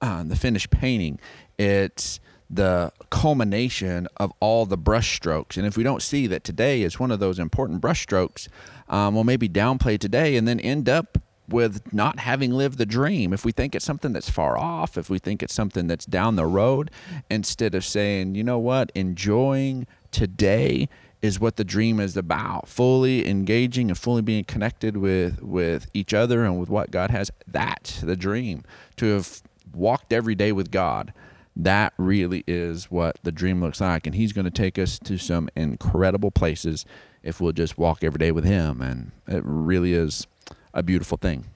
uh, 0.00 0.22
the 0.22 0.36
finished 0.36 0.70
painting 0.70 1.18
it's 1.58 2.20
the 2.52 2.92
culmination 3.10 4.06
of 4.18 4.32
all 4.40 4.66
the 4.66 4.76
brush 4.76 5.16
strokes 5.16 5.56
and 5.56 5.66
if 5.66 5.76
we 5.76 5.82
don't 5.82 6.02
see 6.02 6.26
that 6.26 6.44
today 6.44 6.82
is 6.82 7.00
one 7.00 7.10
of 7.10 7.18
those 7.18 7.38
important 7.38 7.80
brush 7.80 8.02
strokes 8.02 8.48
um, 8.88 9.14
we'll 9.14 9.24
maybe 9.24 9.48
downplay 9.48 9.98
today 9.98 10.36
and 10.36 10.46
then 10.46 10.60
end 10.60 10.88
up 10.88 11.18
with 11.48 11.92
not 11.92 12.20
having 12.20 12.52
lived 12.52 12.78
the 12.78 12.86
dream. 12.86 13.32
If 13.32 13.44
we 13.44 13.52
think 13.52 13.74
it's 13.74 13.84
something 13.84 14.12
that's 14.12 14.30
far 14.30 14.56
off, 14.56 14.96
if 14.96 15.10
we 15.10 15.18
think 15.18 15.42
it's 15.42 15.54
something 15.54 15.86
that's 15.86 16.06
down 16.06 16.36
the 16.36 16.46
road, 16.46 16.90
instead 17.30 17.74
of 17.74 17.84
saying, 17.84 18.34
you 18.34 18.42
know 18.42 18.58
what, 18.58 18.90
enjoying 18.94 19.86
today 20.10 20.88
is 21.20 21.38
what 21.38 21.56
the 21.56 21.64
dream 21.64 22.00
is 22.00 22.16
about. 22.16 22.68
Fully 22.68 23.28
engaging 23.28 23.90
and 23.90 23.98
fully 23.98 24.22
being 24.22 24.44
connected 24.44 24.96
with 24.96 25.40
with 25.40 25.88
each 25.94 26.12
other 26.12 26.44
and 26.44 26.58
with 26.58 26.68
what 26.68 26.90
God 26.90 27.10
has. 27.10 27.30
That's 27.46 28.00
the 28.00 28.16
dream. 28.16 28.64
To 28.96 29.06
have 29.14 29.42
walked 29.72 30.12
every 30.12 30.34
day 30.34 30.52
with 30.52 30.70
God. 30.70 31.12
That 31.54 31.92
really 31.98 32.44
is 32.46 32.90
what 32.90 33.18
the 33.22 33.32
dream 33.32 33.60
looks 33.60 33.80
like. 33.80 34.06
And 34.06 34.14
He's 34.14 34.32
going 34.32 34.44
to 34.44 34.50
take 34.50 34.78
us 34.78 34.98
to 35.00 35.18
some 35.18 35.48
incredible 35.54 36.30
places 36.30 36.84
if 37.22 37.40
we'll 37.40 37.52
just 37.52 37.76
walk 37.78 38.02
every 38.02 38.18
day 38.18 38.32
with 38.32 38.44
Him. 38.44 38.80
And 38.80 39.12
it 39.28 39.42
really 39.44 39.92
is 39.92 40.26
a 40.72 40.82
beautiful 40.82 41.18
thing. 41.18 41.46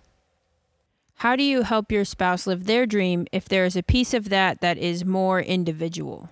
How 1.20 1.34
do 1.34 1.42
you 1.42 1.62
help 1.62 1.90
your 1.90 2.04
spouse 2.04 2.46
live 2.46 2.66
their 2.66 2.84
dream 2.84 3.26
if 3.32 3.48
there 3.48 3.64
is 3.64 3.74
a 3.74 3.82
piece 3.82 4.12
of 4.12 4.28
that 4.28 4.60
that 4.60 4.76
is 4.76 5.04
more 5.04 5.40
individual? 5.40 6.28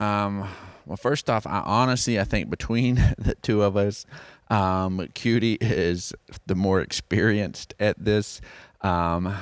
Um, 0.00 0.48
well, 0.86 0.96
first 0.96 1.28
off, 1.28 1.46
I 1.46 1.60
honestly, 1.60 2.18
I 2.18 2.24
think 2.24 2.48
between 2.48 2.94
the 3.18 3.36
two 3.42 3.62
of 3.62 3.76
us, 3.76 4.06
um, 4.48 5.06
Cutie 5.14 5.58
is 5.60 6.14
the 6.46 6.54
more 6.54 6.80
experienced 6.80 7.74
at 7.78 8.02
this. 8.02 8.40
Um, 8.80 9.34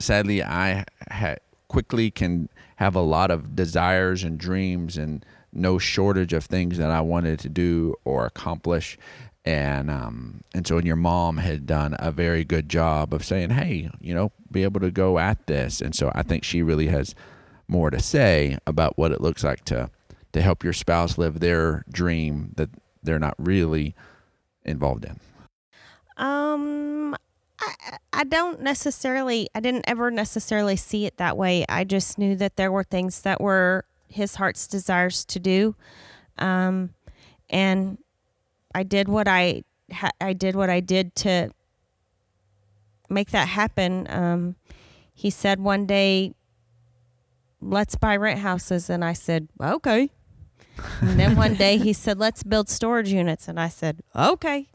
sadly, 0.00 0.42
I 0.42 0.84
ha- 1.10 1.36
quickly 1.70 2.10
can 2.10 2.48
have 2.76 2.96
a 2.96 3.00
lot 3.00 3.30
of 3.30 3.54
desires 3.54 4.24
and 4.24 4.36
dreams 4.36 4.96
and 4.96 5.24
no 5.52 5.78
shortage 5.78 6.32
of 6.32 6.44
things 6.44 6.78
that 6.78 6.90
I 6.90 7.00
wanted 7.00 7.38
to 7.40 7.48
do 7.48 7.94
or 8.04 8.26
accomplish. 8.26 8.98
And 9.44 9.88
um, 9.90 10.42
and 10.52 10.66
so, 10.66 10.76
and 10.76 10.86
your 10.86 10.96
mom 10.96 11.38
had 11.38 11.66
done 11.66 11.94
a 11.98 12.10
very 12.10 12.44
good 12.44 12.68
job 12.68 13.14
of 13.14 13.24
saying, 13.24 13.50
"Hey, 13.50 13.88
you 14.00 14.12
know, 14.12 14.32
be 14.50 14.64
able 14.64 14.80
to 14.80 14.90
go 14.90 15.18
at 15.18 15.46
this." 15.46 15.80
And 15.80 15.94
so, 15.94 16.12
I 16.14 16.22
think 16.22 16.44
she 16.44 16.60
really 16.62 16.88
has 16.88 17.14
more 17.66 17.88
to 17.90 18.00
say 18.00 18.58
about 18.66 18.98
what 18.98 19.12
it 19.12 19.22
looks 19.22 19.42
like 19.42 19.64
to 19.66 19.90
to 20.32 20.42
help 20.42 20.62
your 20.62 20.74
spouse 20.74 21.16
live 21.16 21.40
their 21.40 21.84
dream 21.90 22.52
that 22.56 22.68
they're 23.02 23.18
not 23.18 23.34
really 23.38 23.94
involved 24.64 25.06
in. 25.06 25.18
Um, 26.18 26.89
I 28.12 28.24
don't 28.24 28.60
necessarily. 28.60 29.48
I 29.54 29.60
didn't 29.60 29.84
ever 29.88 30.10
necessarily 30.10 30.76
see 30.76 31.06
it 31.06 31.16
that 31.16 31.36
way. 31.36 31.64
I 31.68 31.84
just 31.84 32.18
knew 32.18 32.36
that 32.36 32.56
there 32.56 32.70
were 32.70 32.84
things 32.84 33.22
that 33.22 33.40
were 33.40 33.84
his 34.08 34.34
heart's 34.36 34.66
desires 34.66 35.24
to 35.26 35.38
do, 35.38 35.76
um, 36.38 36.90
and 37.48 37.98
I 38.74 38.82
did 38.82 39.08
what 39.08 39.28
I 39.28 39.62
I 40.20 40.32
did 40.32 40.54
what 40.54 40.70
I 40.70 40.80
did 40.80 41.14
to 41.16 41.50
make 43.08 43.30
that 43.30 43.48
happen. 43.48 44.06
Um, 44.10 44.56
he 45.14 45.30
said 45.30 45.60
one 45.60 45.86
day, 45.86 46.34
"Let's 47.60 47.96
buy 47.96 48.16
rent 48.16 48.40
houses," 48.40 48.90
and 48.90 49.04
I 49.04 49.12
said, 49.12 49.48
"Okay." 49.60 50.10
And 51.00 51.18
then 51.18 51.36
one 51.36 51.54
day 51.54 51.76
he 51.76 51.92
said, 51.92 52.18
"Let's 52.18 52.42
build 52.42 52.68
storage 52.68 53.12
units," 53.12 53.48
and 53.48 53.60
I 53.60 53.68
said, 53.68 54.00
"Okay." 54.14 54.68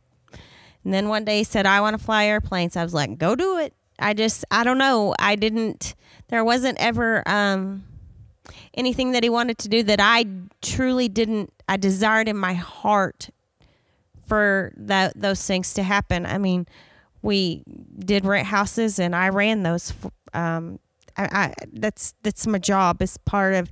And 0.85 0.93
then 0.93 1.09
one 1.09 1.25
day 1.25 1.39
he 1.39 1.43
said, 1.43 1.65
I 1.65 1.81
want 1.81 1.97
to 1.97 2.03
fly 2.03 2.25
airplanes. 2.25 2.77
I 2.77 2.83
was 2.83 2.93
like, 2.93 3.17
go 3.17 3.35
do 3.35 3.57
it. 3.57 3.73
I 3.99 4.13
just, 4.13 4.45
I 4.51 4.63
don't 4.63 4.77
know. 4.77 5.13
I 5.19 5.35
didn't, 5.35 5.95
there 6.29 6.45
wasn't 6.45 6.77
ever 6.79 7.27
um, 7.27 7.83
anything 8.73 9.11
that 9.11 9.23
he 9.23 9.29
wanted 9.29 9.57
to 9.59 9.69
do 9.69 9.83
that 9.83 9.99
I 9.99 10.25
truly 10.61 11.09
didn't, 11.09 11.51
I 11.67 11.77
desired 11.77 12.27
in 12.27 12.37
my 12.37 12.53
heart 12.53 13.29
for 14.27 14.73
that 14.77 15.19
those 15.19 15.45
things 15.45 15.73
to 15.75 15.83
happen. 15.83 16.25
I 16.25 16.37
mean, 16.37 16.67
we 17.21 17.63
did 17.97 18.25
rent 18.25 18.47
houses 18.47 18.99
and 18.99 19.15
I 19.15 19.29
ran 19.29 19.63
those. 19.63 19.93
Um, 20.33 20.79
I, 21.17 21.23
I 21.31 21.53
that's 21.71 22.13
that's 22.23 22.45
my 22.47 22.57
job 22.57 23.01
as 23.01 23.17
part 23.17 23.53
of 23.53 23.71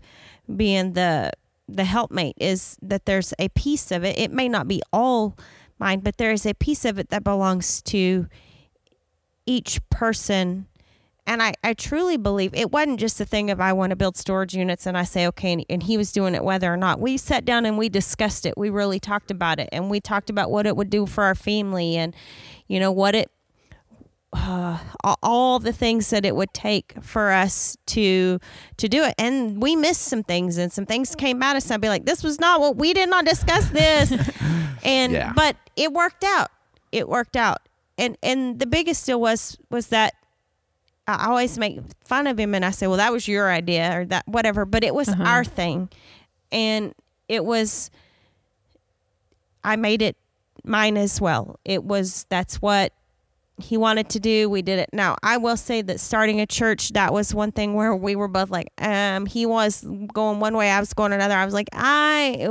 being 0.56 0.94
the 0.94 1.32
the 1.68 1.86
helpmate 1.86 2.36
is 2.40 2.78
that 2.82 3.06
there's 3.06 3.34
a 3.40 3.50
piece 3.50 3.92
of 3.92 4.04
it. 4.04 4.18
It 4.18 4.32
may 4.32 4.48
not 4.48 4.68
be 4.68 4.82
all 4.92 5.38
but 6.04 6.18
there 6.18 6.32
is 6.32 6.46
a 6.46 6.54
piece 6.54 6.86
of 6.86 6.98
it 6.98 7.10
that 7.10 7.24
belongs 7.24 7.82
to 7.84 8.28
each 9.46 9.80
person. 9.90 10.68
And 11.26 11.42
I, 11.42 11.54
I 11.64 11.74
truly 11.74 12.18
believe 12.18 12.54
it 12.54 12.72
wasn't 12.72 13.00
just 13.00 13.20
a 13.22 13.26
thing 13.26 13.50
of 13.50 13.62
I 13.62 13.74
want 13.74 13.92
to 13.92 13.96
build 13.96 14.18
storage 14.18 14.54
units 14.54 14.86
and 14.86 14.98
I 14.98 15.04
say, 15.04 15.28
okay, 15.28 15.66
and 15.70 15.84
he 15.84 15.98
was 15.98 16.12
doing 16.12 16.36
it 16.36 16.44
whether 16.44 16.72
or 16.72 16.78
not. 16.78 17.00
We 17.00 17.18
sat 17.18 17.46
down 17.46 17.66
and 17.66 17.78
we 17.78 17.90
discussed 17.90 18.46
it. 18.46 18.58
We 18.58 18.70
really 18.70 19.00
talked 19.00 19.32
about 19.32 19.60
it 19.60 19.70
and 19.72 19.90
we 19.90 20.00
talked 20.00 20.30
about 20.30 20.52
what 20.52 20.66
it 20.66 20.76
would 20.76 20.90
do 20.90 21.06
for 21.06 21.24
our 21.24 21.36
family 21.36 21.96
and, 21.96 22.16
you 22.68 22.80
know, 22.80 22.92
what 22.92 23.16
it, 23.16 23.32
uh, 24.34 24.78
all- 25.04 25.20
all 25.24 25.60
the 25.60 25.72
things 25.74 26.10
that 26.10 26.26
it 26.26 26.36
would 26.36 26.54
take 26.54 26.96
for 27.02 27.32
us 27.32 27.78
to 27.88 28.40
to 28.78 28.88
do 28.90 29.04
it 29.04 29.14
and 29.18 29.62
we 29.62 29.76
missed 29.76 30.02
some 30.02 30.24
things 30.24 30.58
and 30.58 30.72
some 30.72 30.86
things 30.86 31.14
came 31.16 31.44
out 31.44 31.52
of 31.56 31.58
us 31.58 31.70
i'd 31.72 31.80
be 31.82 31.88
like 31.90 32.06
this 32.06 32.24
was 32.24 32.40
not 32.40 32.60
what 32.60 32.76
we 32.76 32.94
did 32.94 33.10
not 33.10 33.26
discuss 33.26 33.70
this 33.70 34.12
and 34.84 35.14
Yeah. 35.14 35.32
but 35.36 35.56
it 35.76 35.94
worked 35.94 36.24
out 36.24 36.50
it 36.92 37.08
worked 37.08 37.36
out 37.36 37.60
and 37.98 38.18
and 38.24 38.60
the 38.60 38.66
biggest 38.66 39.06
deal 39.06 39.22
was 39.22 39.58
was 39.70 39.88
that 39.88 40.14
i 41.08 41.28
always 41.28 41.58
make 41.60 41.80
fun 42.04 42.26
of 42.26 42.40
him 42.40 42.56
and 42.56 42.66
i 42.66 42.72
say 42.72 42.88
well 42.88 42.98
that 42.98 43.12
was 43.12 43.28
your 43.28 43.52
idea 43.52 44.00
or 44.00 44.06
that 44.06 44.28
whatever 44.28 44.66
but 44.66 44.84
it 44.84 44.96
was 44.96 45.10
Uh-huh. 45.10 45.24
our 45.24 45.44
thing 45.44 45.90
and 46.52 46.94
it 47.28 47.46
was 47.46 47.92
I 49.64 49.76
made 49.78 50.02
it 50.02 50.18
mine 50.66 50.98
as 50.98 51.22
well. 51.22 51.58
It 51.64 51.84
was 51.84 52.26
that's 52.30 52.62
what 52.62 52.92
he 53.58 53.78
wanted 53.78 54.10
to 54.10 54.20
do. 54.20 54.50
We 54.50 54.62
did 54.62 54.80
it. 54.80 54.90
Now, 54.94 55.16
I 55.22 55.38
will 55.38 55.58
say 55.58 55.82
that 55.84 56.00
starting 56.00 56.42
a 56.42 56.46
church, 56.46 56.90
that 56.94 57.14
was 57.14 57.34
one 57.34 57.52
thing 57.52 57.74
where 57.76 57.96
we 57.96 58.16
were 58.16 58.28
both 58.28 58.50
like, 58.50 58.70
um, 58.80 59.26
he 59.26 59.46
was 59.46 59.86
going 60.14 60.40
one 60.40 60.56
way, 60.58 60.70
I 60.70 60.80
was 60.80 60.94
going 60.94 61.14
another. 61.14 61.36
I 61.36 61.46
was 61.46 61.54
like, 61.54 61.70
I, 61.74 62.50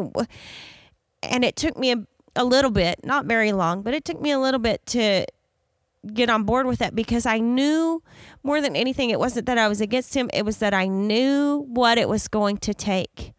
and 1.22 1.44
it 1.44 1.56
took 1.56 1.76
me 1.76 1.92
a, 1.92 2.06
a 2.36 2.44
little 2.44 2.70
bit, 2.70 3.00
not 3.04 3.26
very 3.26 3.52
long, 3.52 3.82
but 3.82 3.94
it 3.94 4.04
took 4.04 4.20
me 4.20 4.30
a 4.30 4.38
little 4.38 4.60
bit 4.60 4.84
to 4.86 5.26
get 6.12 6.30
on 6.30 6.44
board 6.44 6.66
with 6.66 6.78
that 6.80 6.94
because 6.94 7.26
I 7.26 7.38
knew 7.38 8.02
more 8.42 8.60
than 8.60 8.74
anything, 8.74 9.10
it 9.10 9.18
wasn't 9.18 9.46
that 9.46 9.58
I 9.58 9.68
was 9.68 9.80
against 9.80 10.14
him, 10.14 10.30
it 10.32 10.44
was 10.44 10.58
that 10.58 10.74
I 10.74 10.86
knew 10.86 11.64
what 11.68 11.98
it 11.98 12.08
was 12.08 12.28
going 12.28 12.58
to 12.58 12.74
take. 12.74 13.32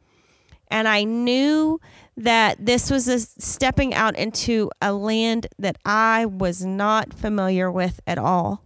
And 0.73 0.87
I 0.87 1.03
knew 1.03 1.79
that 2.17 2.65
this 2.65 2.89
was 2.89 3.07
a 3.07 3.19
stepping 3.19 3.93
out 3.93 4.17
into 4.17 4.71
a 4.81 4.91
land 4.91 5.45
that 5.59 5.77
I 5.85 6.25
was 6.25 6.65
not 6.65 7.13
familiar 7.13 7.71
with 7.71 7.99
at 8.07 8.17
all. 8.17 8.63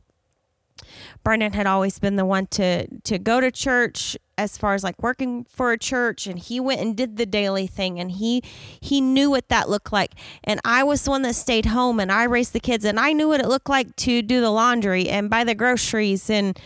Brandon 1.21 1.51
had 1.51 1.67
always 1.67 1.99
been 1.99 2.15
the 2.15 2.25
one 2.25 2.47
to 2.47 2.87
to 3.01 3.19
go 3.19 3.41
to 3.41 3.51
church 3.51 4.15
as 4.37 4.57
far 4.57 4.73
as 4.73 4.85
like 4.85 5.01
working 5.03 5.43
for 5.49 5.73
a 5.73 5.77
church 5.77 6.27
and 6.27 6.39
he 6.39 6.61
went 6.61 6.79
and 6.79 6.95
did 6.95 7.17
the 7.17 7.25
daily 7.25 7.67
thing 7.67 7.99
and 7.99 8.11
he 8.11 8.41
he 8.79 9.01
knew 9.01 9.29
what 9.29 9.49
that 9.49 9.67
looked 9.67 9.91
like 9.91 10.13
and 10.45 10.61
I 10.63 10.83
was 10.83 11.03
the 11.03 11.09
one 11.09 11.23
that 11.23 11.33
stayed 11.35 11.65
home 11.65 11.99
and 11.99 12.11
I 12.11 12.23
raised 12.23 12.53
the 12.53 12.61
kids 12.61 12.85
and 12.85 12.99
I 12.99 13.11
knew 13.11 13.27
what 13.27 13.41
it 13.41 13.47
looked 13.47 13.67
like 13.67 13.93
to 13.97 14.21
do 14.21 14.39
the 14.39 14.51
laundry 14.51 15.09
and 15.09 15.29
buy 15.29 15.43
the 15.43 15.55
groceries 15.55 16.29
and 16.29 16.57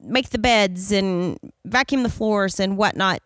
make 0.00 0.30
the 0.30 0.38
beds 0.38 0.92
and 0.92 1.38
vacuum 1.64 2.04
the 2.04 2.10
floors 2.10 2.60
and 2.60 2.76
whatnot 2.76 3.20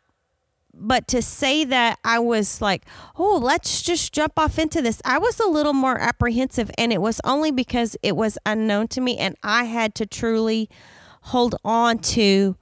but 0.78 1.08
to 1.08 1.22
say 1.22 1.64
that 1.64 1.98
I 2.04 2.18
was 2.18 2.60
like, 2.60 2.84
oh, 3.18 3.38
let's 3.42 3.82
just 3.82 4.12
jump 4.12 4.34
off 4.36 4.58
into 4.58 4.82
this, 4.82 5.00
I 5.04 5.18
was 5.18 5.40
a 5.40 5.48
little 5.48 5.72
more 5.72 5.98
apprehensive. 5.98 6.70
And 6.76 6.92
it 6.92 7.00
was 7.00 7.20
only 7.24 7.50
because 7.50 7.96
it 8.02 8.16
was 8.16 8.38
unknown 8.44 8.88
to 8.88 9.00
me 9.00 9.16
and 9.16 9.36
I 9.42 9.64
had 9.64 9.94
to 9.96 10.06
truly 10.06 10.68
hold 11.22 11.56
on 11.64 11.98
to 11.98 12.56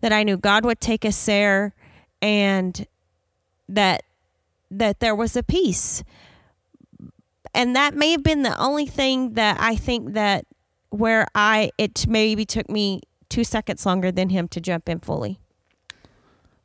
that 0.00 0.12
I 0.12 0.22
knew 0.22 0.36
God 0.36 0.64
would 0.64 0.80
take 0.80 1.04
us 1.04 1.24
there 1.24 1.74
and 2.20 2.86
that 3.68 4.02
that 4.70 5.00
there 5.00 5.14
was 5.14 5.36
a 5.36 5.42
peace. 5.42 6.02
And 7.54 7.76
that 7.76 7.94
may 7.94 8.10
have 8.10 8.22
been 8.22 8.42
the 8.42 8.58
only 8.58 8.86
thing 8.86 9.34
that 9.34 9.56
I 9.60 9.76
think 9.76 10.14
that 10.14 10.44
where 10.90 11.26
I 11.34 11.70
it 11.78 12.06
maybe 12.06 12.44
took 12.44 12.68
me 12.68 13.00
2 13.28 13.44
seconds 13.44 13.86
longer 13.86 14.12
than 14.12 14.28
him 14.28 14.48
to 14.48 14.60
jump 14.60 14.88
in 14.88 14.98
fully. 14.98 15.38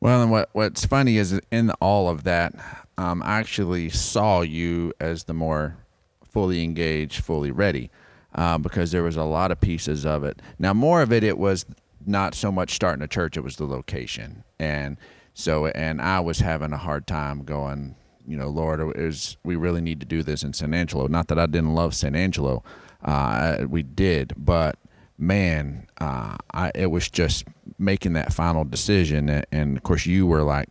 Well, 0.01 0.21
and 0.21 0.31
what 0.31 0.49
what's 0.53 0.85
funny 0.85 1.17
is 1.17 1.39
in 1.51 1.71
all 1.81 2.09
of 2.09 2.23
that, 2.23 2.53
um, 2.97 3.21
I 3.23 3.39
actually 3.39 3.89
saw 3.89 4.41
you 4.41 4.93
as 4.99 5.25
the 5.25 5.33
more 5.33 5.77
fully 6.23 6.63
engaged, 6.63 7.23
fully 7.23 7.51
ready, 7.51 7.89
uh, 8.33 8.57
because 8.57 8.91
there 8.91 9.03
was 9.03 9.17
a 9.17 9.23
lot 9.23 9.51
of 9.51 9.59
pieces 9.59 10.05
of 10.05 10.23
it. 10.23 10.41
Now, 10.57 10.73
more 10.73 11.01
of 11.01 11.11
it, 11.11 11.23
it 11.23 11.37
was 11.37 11.65
not 12.05 12.33
so 12.33 12.51
much 12.51 12.71
starting 12.73 13.03
a 13.03 13.07
church; 13.07 13.35
it 13.35 13.43
was 13.43 13.57
the 13.57 13.65
location, 13.65 14.43
and 14.57 14.97
so 15.33 15.67
and 15.67 16.01
I 16.01 16.21
was 16.21 16.39
having 16.39 16.71
a 16.71 16.77
hard 16.77 17.05
time 17.05 17.43
going. 17.43 17.95
You 18.25 18.37
know, 18.37 18.49
Lord, 18.49 18.95
is 18.95 19.37
we 19.43 19.55
really 19.55 19.81
need 19.81 19.99
to 20.01 20.05
do 20.05 20.21
this 20.21 20.43
in 20.43 20.53
San 20.53 20.73
Angelo? 20.73 21.07
Not 21.07 21.29
that 21.29 21.39
I 21.39 21.47
didn't 21.47 21.73
love 21.73 21.95
San 21.95 22.15
Angelo, 22.15 22.63
uh, 23.03 23.65
we 23.67 23.81
did, 23.81 24.33
but 24.37 24.77
man, 25.19 25.87
uh, 25.99 26.37
I, 26.53 26.71
it 26.73 26.87
was 26.87 27.09
just 27.09 27.43
making 27.77 28.13
that 28.13 28.33
final 28.33 28.63
decision. 28.63 29.29
And, 29.29 29.45
and, 29.51 29.77
of 29.77 29.83
course, 29.83 30.05
you 30.05 30.25
were 30.25 30.43
like, 30.43 30.69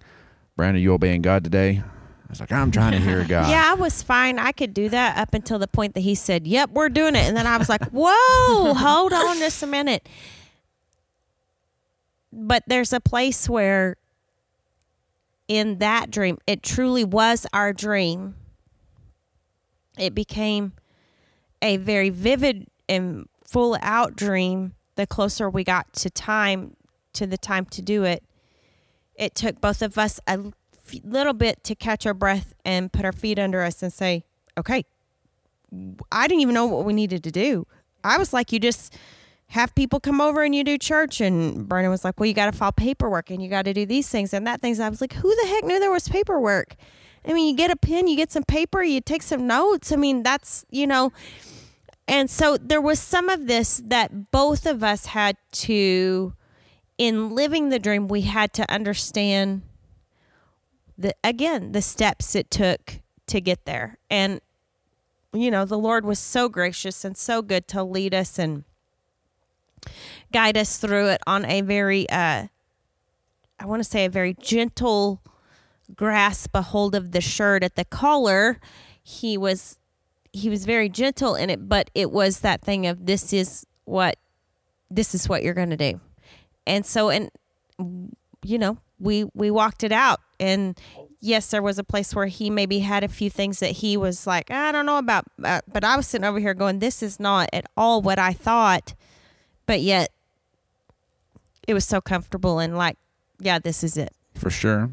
Brandon, 0.57 0.83
you 0.83 0.93
obeying 0.95 1.23
God 1.23 1.45
today? 1.45 1.83
I 1.85 2.31
was 2.31 2.41
like, 2.41 2.51
I'm 2.51 2.71
trying 2.71 2.93
to 2.93 2.99
hear 2.99 3.25
God. 3.29 3.51
yeah, 3.51 3.71
I 3.71 3.75
was 3.75 4.03
fine. 4.03 4.39
I 4.39 4.53
could 4.53 4.75
do 4.75 4.89
that 4.89 5.19
up 5.19 5.35
until 5.35 5.59
the 5.59 5.69
point 5.69 5.95
that 5.95 6.01
he 6.01 6.15
said, 6.15 6.47
Yep, 6.47 6.71
we're 6.71 6.89
doing 6.89 7.15
it. 7.15 7.25
And 7.25 7.37
then 7.37 7.47
I 7.47 7.57
was 7.57 7.69
like, 7.69 7.85
Whoa, 7.93 8.75
hold 8.75 9.13
on 9.13 9.39
just 9.39 9.63
a 9.63 9.67
minute. 9.67 10.09
But 12.33 12.65
there's 12.67 12.93
a 12.93 13.01
place 13.01 13.49
where 13.49 13.97
in 15.47 15.79
that 15.79 16.11
dream, 16.11 16.39
it 16.47 16.63
truly 16.63 17.05
was 17.05 17.47
our 17.53 17.73
dream. 17.73 18.35
It 19.99 20.15
became 20.15 20.73
a 21.63 21.79
very 21.79 22.11
vivid 22.11 22.67
and 22.89 23.28
full 23.49 23.79
out 23.81 24.15
dream, 24.17 24.75
the 24.97 25.07
closer 25.07 25.49
we 25.49 25.65
got 25.65 25.93
to 25.95 26.11
time, 26.11 26.77
to 27.15 27.27
the 27.27 27.39
time 27.39 27.65
to 27.67 27.83
do 27.83 28.05
it, 28.05 28.23
it 29.15 29.35
took 29.35 29.61
both 29.61 29.83
of 29.83 29.97
us 29.99 30.21
a 30.27 30.39
little 31.03 31.33
bit 31.33 31.65
to 31.65 31.75
catch 31.75 32.07
our 32.07 32.15
breath 32.15 32.55
and 32.65 32.93
put 32.93 33.05
our 33.05 33.13
feet 33.13 33.39
under 33.39 33.63
us 33.63 33.83
and 33.83 33.93
say, 33.93 34.25
okay, 34.57 34.85
I 36.13 36.29
didn't 36.29 36.41
even 36.41 36.55
know 36.55 36.67
what 36.67 36.85
we 36.85 36.93
needed 36.93 37.25
to 37.25 37.31
do. 37.31 37.67
I 38.05 38.19
was 38.19 38.33
like, 38.33 38.53
you 38.53 38.61
just 38.61 38.95
have 39.49 39.75
people 39.75 39.99
come 39.99 40.21
over 40.21 40.43
and 40.43 40.55
you 40.55 40.63
do 40.63 40.79
church. 40.79 41.21
And 41.21 41.69
Brandon 41.69 41.91
was 41.91 42.05
like, 42.05 42.21
well, 42.21 42.27
you 42.27 42.35
got 42.35 42.53
to 42.53 42.57
file 42.57 42.73
paperwork 42.73 43.31
and 43.31 43.43
you 43.43 43.49
got 43.49 43.65
to 43.65 43.73
do 43.73 43.87
these 43.87 44.09
things 44.09 44.33
and 44.33 44.47
that 44.47 44.61
things. 44.61 44.79
I 44.79 44.89
was 44.89 45.01
like, 45.01 45.15
who 45.15 45.35
the 45.43 45.49
heck 45.49 45.65
knew 45.65 45.81
there 45.81 45.91
was 45.91 46.09
paperwork? 46.09 46.77
I 47.27 47.33
mean, 47.33 47.49
you 47.49 47.57
get 47.57 47.71
a 47.71 47.77
pen, 47.77 48.07
you 48.07 48.17
get 48.17 48.31
some 48.31 48.45
paper, 48.45 48.83
you 48.83 49.01
take 49.01 49.23
some 49.23 49.47
notes. 49.47 49.91
I 49.91 49.97
mean, 49.97 50.23
that's, 50.23 50.65
you 50.71 50.87
know, 50.87 51.13
and 52.09 52.31
so 52.31 52.57
there 52.57 52.81
was 52.81 52.99
some 52.99 53.29
of 53.29 53.47
this 53.47 53.83
that 53.85 54.31
both 54.31 54.65
of 54.65 54.83
us 54.83 55.07
had 55.07 55.37
to, 55.53 56.33
in 56.97 57.35
living 57.35 57.69
the 57.69 57.79
dream, 57.79 58.09
we 58.09 58.23
had 58.23 58.55
to 58.55 58.71
understand 58.73 59.63
the 60.97 61.15
again 61.23 61.71
the 61.73 61.83
steps 61.83 62.35
it 62.35 62.51
took 62.51 63.01
to 63.27 63.41
get 63.41 63.67
there. 63.67 63.99
And 64.11 64.41
you 65.35 65.51
know, 65.51 65.67
the 65.67 65.79
Lord 65.79 66.07
was 66.07 66.19
so 66.19 66.49
gracious 66.49 67.05
and 67.05 67.17
so 67.17 67.43
good 67.43 67.69
to 67.69 67.83
lead 67.85 68.15
us 68.15 68.39
and 68.39 68.65
guide 70.33 70.57
us 70.57 70.79
through 70.79 71.09
it 71.09 71.21
on 71.27 71.45
a 71.45 71.61
very 71.61 72.09
uh 72.09 72.47
I 73.61 73.67
want 73.67 73.83
to 73.83 73.89
say 73.89 74.07
a 74.07 74.11
very 74.11 74.35
gentle 74.35 75.21
grasp 75.95 76.55
a 76.55 76.63
hold 76.63 76.95
of 76.95 77.13
the 77.13 77.21
shirt 77.21 77.63
at 77.63 77.77
the 77.77 77.85
collar. 77.85 78.61
He 79.03 79.37
was 79.37 79.79
he 80.33 80.49
was 80.49 80.65
very 80.65 80.89
gentle 80.89 81.35
in 81.35 81.51
it, 81.51 81.69
but 81.69 81.91
it 81.95 82.11
was 82.11 82.41
that 82.41 82.61
thing 82.61 82.87
of 82.87 83.07
this 83.07 83.33
is 83.33 83.67
what 83.85 84.17
this 84.91 85.15
is 85.15 85.29
what 85.29 85.43
you're 85.43 85.55
going 85.55 85.71
to 85.71 85.77
do. 85.77 86.01
And 86.67 86.85
so 86.85 87.11
and 87.11 87.31
you 88.45 88.59
know, 88.59 88.79
we 88.99 89.25
we 89.35 89.51
walked 89.51 89.85
it 89.85 89.93
out 89.93 90.21
and 90.41 90.79
yes, 91.21 91.51
there 91.51 91.63
was 91.63 91.79
a 91.79 91.85
place 91.85 92.15
where 92.15 92.27
he 92.27 92.51
maybe 92.51 92.81
had 92.81 93.03
a 93.05 93.09
few 93.09 93.31
things 93.31 93.61
that 93.61 93.73
he 93.73 93.97
was 93.97 94.27
like, 94.27 94.51
I 94.51 94.73
don't 94.73 94.87
know 94.87 94.99
about, 94.99 95.25
uh, 95.43 95.61
but 95.67 95.85
I 95.85 95.97
was 95.97 96.07
sitting 96.07 96.25
over 96.25 96.39
here 96.39 96.55
going, 96.55 96.79
this 96.79 97.03
is 97.03 97.19
not 97.19 97.49
at 97.53 97.67
all 97.77 98.03
what 98.03 98.19
I 98.19 98.33
thought, 98.33 98.95
but 99.67 99.81
yet 99.81 100.11
it 101.67 101.75
was 101.75 101.85
so 101.85 102.01
comfortable 102.01 102.59
and 102.59 102.77
like, 102.77 102.97
yeah, 103.41 103.59
this 103.59 103.83
is 103.83 103.97
it. 103.97 104.13
For 104.35 104.51
sure. 104.51 104.91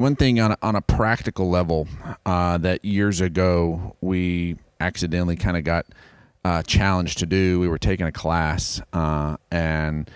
One 0.00 0.16
thing 0.16 0.40
on 0.40 0.52
a, 0.52 0.56
on 0.62 0.76
a 0.76 0.80
practical 0.80 1.50
level 1.50 1.86
uh, 2.24 2.56
that 2.56 2.82
years 2.86 3.20
ago 3.20 3.94
we 4.00 4.56
accidentally 4.80 5.36
kind 5.36 5.58
of 5.58 5.64
got 5.64 5.84
uh, 6.42 6.62
challenged 6.62 7.18
to 7.18 7.26
do. 7.26 7.60
We 7.60 7.68
were 7.68 7.76
taking 7.76 8.06
a 8.06 8.10
class 8.10 8.80
uh, 8.94 9.36
and 9.50 10.10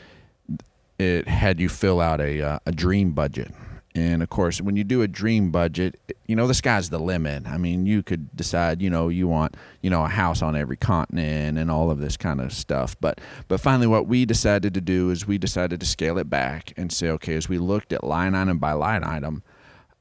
it 0.98 1.28
had 1.28 1.60
you 1.60 1.68
fill 1.68 2.00
out 2.00 2.22
a 2.22 2.40
uh, 2.40 2.58
a 2.64 2.72
dream 2.72 3.12
budget. 3.12 3.52
And 3.94 4.22
of 4.22 4.30
course, 4.30 4.58
when 4.58 4.74
you 4.74 4.84
do 4.84 5.02
a 5.02 5.06
dream 5.06 5.50
budget, 5.50 6.00
you 6.26 6.34
know 6.34 6.46
the 6.46 6.54
sky's 6.54 6.88
the 6.88 6.98
limit. 6.98 7.46
I 7.46 7.58
mean, 7.58 7.84
you 7.84 8.02
could 8.02 8.34
decide, 8.34 8.80
you 8.80 8.88
know, 8.88 9.10
you 9.10 9.28
want, 9.28 9.54
you 9.82 9.90
know, 9.90 10.02
a 10.02 10.08
house 10.08 10.40
on 10.40 10.56
every 10.56 10.78
continent 10.78 11.58
and 11.58 11.70
all 11.70 11.90
of 11.90 11.98
this 11.98 12.16
kind 12.16 12.40
of 12.40 12.54
stuff. 12.54 12.96
But 13.02 13.20
but 13.48 13.60
finally, 13.60 13.86
what 13.86 14.06
we 14.06 14.24
decided 14.24 14.72
to 14.72 14.80
do 14.80 15.10
is 15.10 15.26
we 15.26 15.36
decided 15.36 15.78
to 15.80 15.86
scale 15.86 16.16
it 16.16 16.30
back 16.30 16.72
and 16.78 16.90
say, 16.90 17.10
okay, 17.10 17.34
as 17.34 17.50
we 17.50 17.58
looked 17.58 17.92
at 17.92 18.02
line 18.02 18.34
item 18.34 18.56
by 18.56 18.72
line 18.72 19.04
item, 19.04 19.42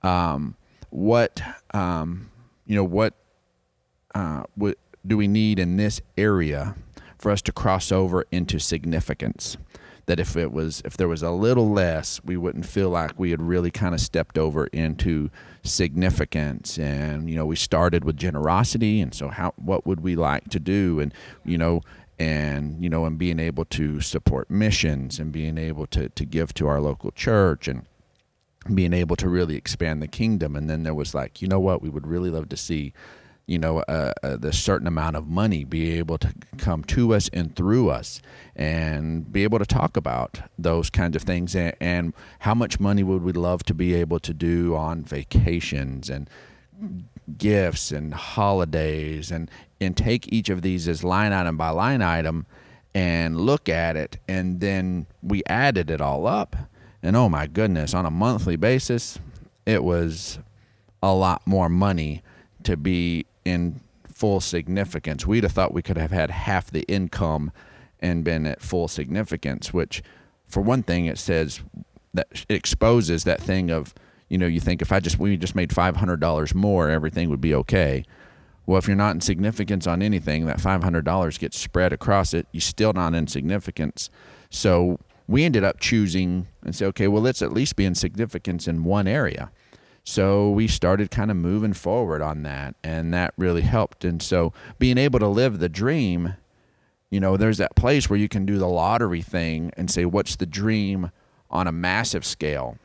um, 0.04 0.56
what 0.90 1.42
um, 1.74 2.30
you 2.66 2.76
know 2.76 2.84
what 2.84 3.14
uh, 4.14 4.44
what 4.56 4.78
do 5.06 5.18
we 5.18 5.28
need 5.28 5.60
in 5.60 5.78
this 5.78 6.02
area 6.18 6.76
for 7.18 7.32
us 7.32 7.42
to 7.44 7.52
cross 7.52 7.92
over 7.92 8.26
into 8.32 8.60
significance? 8.60 9.58
That 10.06 10.20
if 10.20 10.36
it 10.36 10.52
was 10.52 10.82
if 10.84 10.98
there 10.98 11.08
was 11.08 11.24
a 11.24 11.32
little 11.32 11.72
less 11.72 12.22
we 12.24 12.36
wouldn't 12.36 12.66
feel 12.66 12.90
like 12.90 13.18
we 13.18 13.32
had 13.32 13.42
really 13.42 13.72
kind 13.72 13.96
of 13.96 14.02
stepped 14.02 14.38
over 14.38 14.68
into 14.68 15.30
significance. 15.64 16.78
And 16.78 17.30
you 17.30 17.36
know 17.36 17.46
we 17.46 17.56
started 17.56 18.04
with 18.04 18.18
generosity 18.18 19.02
and 19.02 19.14
so 19.14 19.30
how 19.30 19.54
what 19.56 19.88
would 19.88 20.02
we 20.02 20.16
like 20.16 20.50
to 20.50 20.60
do? 20.60 21.00
And 21.00 21.14
you 21.46 21.58
know 21.58 21.82
and 22.20 22.84
you 22.84 22.90
know 22.90 23.06
and 23.06 23.18
being 23.18 23.40
able 23.40 23.66
to 23.66 24.02
support 24.02 24.52
missions 24.52 25.20
and 25.20 25.32
being 25.32 25.58
able 25.58 25.88
to 25.88 26.10
to 26.10 26.26
give 26.26 26.54
to 26.56 26.68
our 26.68 26.82
local 26.82 27.12
church 27.12 27.68
and 27.68 27.86
being 28.74 28.94
able 28.94 29.16
to 29.18 29.28
really 29.28 29.56
expand 29.56 30.02
the 30.02 30.08
kingdom. 30.08 30.56
And 30.56 30.70
then 30.70 30.84
there 30.84 30.94
was 30.94 31.14
like, 31.14 31.42
you 31.42 31.48
know 31.48 31.60
what, 31.60 31.82
we 31.82 31.90
would 31.90 32.08
really 32.08 32.30
love 32.30 32.50
to 32.50 32.58
see, 32.58 32.94
you 33.46 33.60
know, 33.60 33.80
uh, 33.80 34.14
uh, 34.24 34.38
the 34.38 34.54
certain 34.54 34.88
amount 34.88 35.16
of 35.16 35.28
money 35.28 35.64
be 35.64 35.98
able 35.98 36.18
to 36.20 36.34
come 36.58 36.84
to 36.86 37.14
us 37.14 37.30
and 37.34 37.56
through 37.56 37.90
us, 37.90 38.22
and 38.56 39.32
be 39.32 39.44
able 39.44 39.60
to 39.60 39.66
talk 39.66 39.98
about 39.98 40.40
those 40.58 40.90
kinds 40.90 41.16
of 41.16 41.24
things, 41.24 41.56
and, 41.56 41.76
and 41.82 42.14
how 42.40 42.54
much 42.54 42.80
money 42.80 43.04
would 43.04 43.22
we 43.22 43.34
love 43.34 43.64
to 43.64 43.74
be 43.74 43.94
able 43.94 44.20
to 44.20 44.34
do 44.34 44.76
on 44.76 45.04
vacations 45.04 46.10
and 46.10 46.30
gifts 47.38 47.92
and 47.92 48.14
holidays 48.14 49.32
and 49.32 49.50
and 49.80 49.96
take 49.96 50.32
each 50.32 50.50
of 50.50 50.62
these 50.62 50.88
as 50.88 51.04
line 51.04 51.32
item 51.32 51.56
by 51.56 51.70
line 51.70 52.02
item 52.02 52.46
and 52.94 53.40
look 53.40 53.70
at 53.70 53.96
it. 53.96 54.18
And 54.28 54.60
then 54.60 55.08
we 55.22 55.42
added 55.48 55.90
it 55.90 56.02
all 56.02 56.28
up 56.28 56.56
and 57.04 57.16
oh 57.16 57.30
my 57.30 57.46
goodness 57.46 57.94
on 57.94 58.06
a 58.06 58.12
monthly 58.12 58.56
basis 58.56 59.20
it 59.66 59.84
was 59.84 60.40
a 61.04 61.14
lot 61.14 61.46
more 61.46 61.70
money 61.70 62.24
to 62.64 62.76
be 62.76 63.26
in 63.46 63.82
full 64.06 64.40
significance 64.40 65.28
we'd 65.28 65.44
have 65.44 65.52
thought 65.52 65.74
we 65.74 65.82
could 65.82 65.98
have 65.98 66.12
had 66.12 66.32
half 66.32 66.72
the 66.72 66.84
income 66.84 67.52
and 68.00 68.24
been 68.24 68.46
at 68.46 68.62
full 68.62 68.88
significance 68.88 69.74
which 69.74 70.02
for 70.48 70.62
one 70.62 70.82
thing 70.82 71.06
it 71.06 71.18
says 71.18 71.62
that 72.14 72.28
it 72.48 72.56
exposes 72.56 73.26
that 73.26 73.42
thing 73.42 73.70
of 73.70 73.94
you 74.30 74.38
know 74.38 74.48
you 74.48 74.60
think 74.60 74.82
if 74.82 74.92
i 74.92 75.00
just 75.00 75.20
we 75.20 75.36
just 75.36 75.56
made 75.56 75.70
$500 75.70 76.56
more 76.56 76.90
everything 76.90 77.30
would 77.30 77.42
be 77.42 77.54
okay 77.54 78.06
well, 78.66 78.78
if 78.78 78.88
you're 78.88 78.96
not 78.96 79.16
in 79.16 79.22
significance 79.22 79.88
on 79.88 80.02
anything, 80.02 80.46
that 80.46 80.58
$500 80.58 81.40
gets 81.40 81.60
spread 81.60 81.92
across 81.92 82.34
it. 82.34 82.48
You're 82.52 82.62
still 82.62 82.94
not 82.94 83.14
in 83.14 83.28
significance. 83.28 84.10
So 84.50 85.00
we 85.28 85.44
ended 85.44 85.64
up 85.64 85.80
choosing 85.80 86.48
and 86.64 86.76
say, 86.76 86.86
okay, 86.88 87.08
well, 87.08 87.22
let's 87.22 87.42
at 87.42 87.54
least 87.54 87.76
be 87.76 87.86
in 87.86 87.96
significance 87.96 88.68
in 88.68 88.84
one 88.84 89.08
area. 89.08 89.52
So 90.04 90.50
we 90.50 90.68
started 90.68 91.12
kind 91.12 91.32
of 91.32 91.38
moving 91.38 91.74
forward 91.74 92.22
on 92.22 92.44
that, 92.44 92.76
and 92.84 93.14
that 93.14 93.34
really 93.38 93.62
helped. 93.62 94.04
And 94.04 94.22
so 94.22 94.52
being 94.78 94.98
able 94.98 95.20
to 95.20 95.28
live 95.28 95.60
the 95.60 95.70
dream, 95.70 96.36
you 97.10 97.22
know, 97.22 97.38
there's 97.38 97.58
that 97.60 97.76
place 97.76 98.10
where 98.10 98.20
you 98.20 98.28
can 98.28 98.46
do 98.46 98.58
the 98.58 98.68
lottery 98.68 99.22
thing 99.22 99.72
and 99.78 99.90
say, 99.90 100.04
what's 100.04 100.36
the 100.36 100.46
dream 100.46 101.12
on 101.50 101.68
a 101.68 101.72
massive 101.72 102.26
scale? 102.26 102.78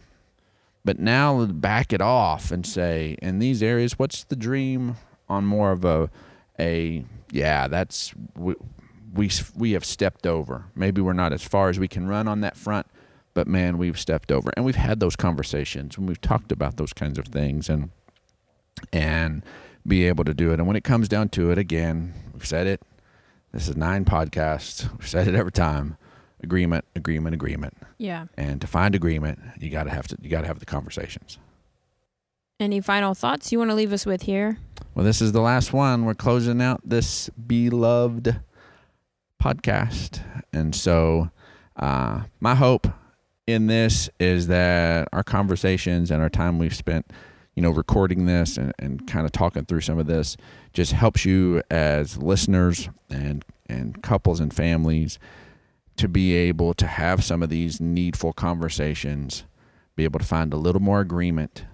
But 0.84 1.00
now 1.00 1.44
back 1.46 1.92
it 1.92 2.00
off 2.00 2.52
and 2.52 2.64
say, 2.64 3.16
in 3.20 3.40
these 3.40 3.62
areas, 3.62 3.98
what's 3.98 4.22
the 4.24 4.36
dream 4.36 4.96
on 5.28 5.44
more 5.44 5.72
of 5.72 5.84
a 5.84 6.10
a 6.58 7.04
yeah 7.30 7.68
that's 7.68 8.14
we, 9.12 9.30
we 9.56 9.72
have 9.72 9.84
stepped 9.84 10.26
over. 10.26 10.66
Maybe 10.74 11.00
we're 11.00 11.12
not 11.12 11.32
as 11.32 11.42
far 11.42 11.68
as 11.68 11.78
we 11.78 11.88
can 11.88 12.06
run 12.06 12.28
on 12.28 12.40
that 12.42 12.56
front 12.56 12.86
but 13.38 13.46
man 13.46 13.78
we've 13.78 14.00
stepped 14.00 14.32
over. 14.32 14.50
And 14.56 14.64
we've 14.64 14.74
had 14.74 14.98
those 14.98 15.14
conversations 15.14 15.96
and 15.96 16.08
we've 16.08 16.20
talked 16.20 16.50
about 16.50 16.76
those 16.76 16.92
kinds 16.92 17.18
of 17.18 17.26
things 17.26 17.68
and 17.68 17.90
and 18.92 19.44
be 19.86 20.08
able 20.08 20.24
to 20.24 20.34
do 20.34 20.50
it. 20.50 20.54
And 20.54 20.66
when 20.66 20.74
it 20.74 20.82
comes 20.82 21.08
down 21.08 21.28
to 21.30 21.52
it 21.52 21.58
again 21.58 22.14
we've 22.32 22.44
said 22.44 22.66
it 22.66 22.82
this 23.52 23.68
is 23.68 23.76
nine 23.76 24.04
podcasts. 24.04 24.90
We've 24.98 25.06
said 25.06 25.28
it 25.28 25.36
every 25.36 25.52
time. 25.52 25.96
Agreement 26.42 26.84
agreement 26.96 27.32
agreement. 27.32 27.76
Yeah. 27.96 28.26
and 28.36 28.60
to 28.60 28.66
find 28.66 28.96
agreement 28.96 29.38
you 29.60 29.70
got 29.70 29.84
to 29.84 29.90
have 29.90 30.08
to 30.08 30.16
you 30.20 30.28
got 30.28 30.40
to 30.40 30.48
have 30.48 30.58
the 30.58 30.66
conversations. 30.66 31.38
Any 32.58 32.80
final 32.80 33.14
thoughts 33.14 33.52
you 33.52 33.58
want 33.58 33.70
to 33.70 33.76
leave 33.76 33.92
us 33.92 34.04
with 34.04 34.22
here? 34.22 34.58
Well, 34.96 35.04
this 35.04 35.22
is 35.22 35.30
the 35.30 35.40
last 35.40 35.72
one. 35.72 36.04
We're 36.04 36.14
closing 36.14 36.60
out 36.60 36.80
this 36.84 37.28
beloved 37.28 38.40
podcast. 39.42 40.20
And 40.52 40.74
so, 40.74 41.30
uh, 41.76 42.22
my 42.40 42.54
hope 42.54 42.88
in 43.46 43.66
this 43.66 44.10
is 44.20 44.48
that 44.48 45.08
our 45.12 45.22
conversations 45.22 46.10
and 46.10 46.20
our 46.20 46.28
time 46.28 46.58
we've 46.58 46.74
spent, 46.74 47.10
you 47.54 47.62
know, 47.62 47.70
recording 47.70 48.26
this 48.26 48.56
and, 48.56 48.72
and 48.78 49.06
kind 49.06 49.24
of 49.24 49.32
talking 49.32 49.64
through 49.64 49.80
some 49.80 49.98
of 49.98 50.06
this 50.06 50.36
just 50.72 50.92
helps 50.92 51.24
you 51.24 51.62
as 51.70 52.18
listeners 52.18 52.88
and, 53.10 53.44
and 53.66 54.02
couples 54.02 54.40
and 54.40 54.52
families 54.52 55.18
to 55.96 56.08
be 56.08 56.34
able 56.34 56.74
to 56.74 56.86
have 56.86 57.24
some 57.24 57.42
of 57.42 57.48
these 57.48 57.80
needful 57.80 58.32
conversations, 58.32 59.44
be 59.96 60.04
able 60.04 60.18
to 60.20 60.26
find 60.26 60.52
a 60.52 60.56
little 60.56 60.80
more 60.80 61.00
agreement 61.00 61.64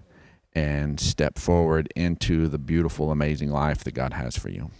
and 0.54 1.00
step 1.00 1.38
forward 1.38 1.92
into 1.96 2.48
the 2.48 2.58
beautiful, 2.58 3.10
amazing 3.10 3.50
life 3.50 3.84
that 3.84 3.92
God 3.92 4.12
has 4.12 4.36
for 4.38 4.48
you. 4.48 4.70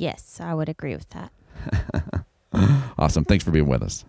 Yes, 0.00 0.40
I 0.40 0.54
would 0.54 0.70
agree 0.70 0.96
with 0.96 1.08
that. 1.10 1.32
Awesome. 2.98 3.24
Thanks 3.24 3.44
for 3.44 3.50
being 3.50 3.66
with 3.66 3.82
us. 3.82 4.04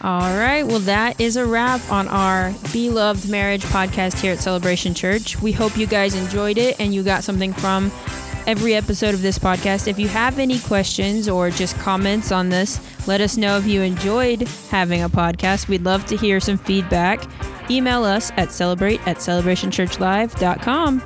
All 0.00 0.38
right. 0.38 0.62
Well, 0.62 0.78
that 0.80 1.20
is 1.20 1.36
a 1.36 1.44
wrap 1.44 1.80
on 1.90 2.08
our 2.08 2.52
Beloved 2.72 3.28
Marriage 3.28 3.64
podcast 3.64 4.20
here 4.20 4.32
at 4.32 4.38
Celebration 4.38 4.94
Church. 4.94 5.40
We 5.42 5.52
hope 5.52 5.76
you 5.76 5.86
guys 5.86 6.14
enjoyed 6.14 6.58
it 6.58 6.80
and 6.80 6.94
you 6.94 7.02
got 7.02 7.24
something 7.24 7.52
from 7.52 7.90
every 8.46 8.74
episode 8.74 9.14
of 9.14 9.22
this 9.22 9.38
podcast. 9.38 9.88
If 9.88 9.98
you 9.98 10.08
have 10.08 10.38
any 10.38 10.60
questions 10.60 11.28
or 11.28 11.50
just 11.50 11.76
comments 11.78 12.30
on 12.30 12.48
this, 12.48 12.80
let 13.06 13.20
us 13.20 13.36
know 13.36 13.58
if 13.58 13.66
you 13.66 13.82
enjoyed 13.82 14.42
having 14.70 15.02
a 15.02 15.08
podcast. 15.08 15.68
We'd 15.68 15.84
love 15.84 16.06
to 16.06 16.16
hear 16.16 16.38
some 16.40 16.56
feedback. 16.56 17.28
Email 17.70 18.04
us 18.04 18.30
at 18.36 18.52
celebrate 18.52 19.06
at 19.08 19.16
celebrationchurchlive.com. 19.16 21.02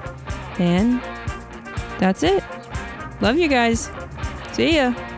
And 0.59 1.01
that's 1.99 2.23
it. 2.23 2.40
Love 3.21 3.39
you 3.39 3.49
guys. 3.49 3.91
See 4.53 4.77
ya. 4.77 5.10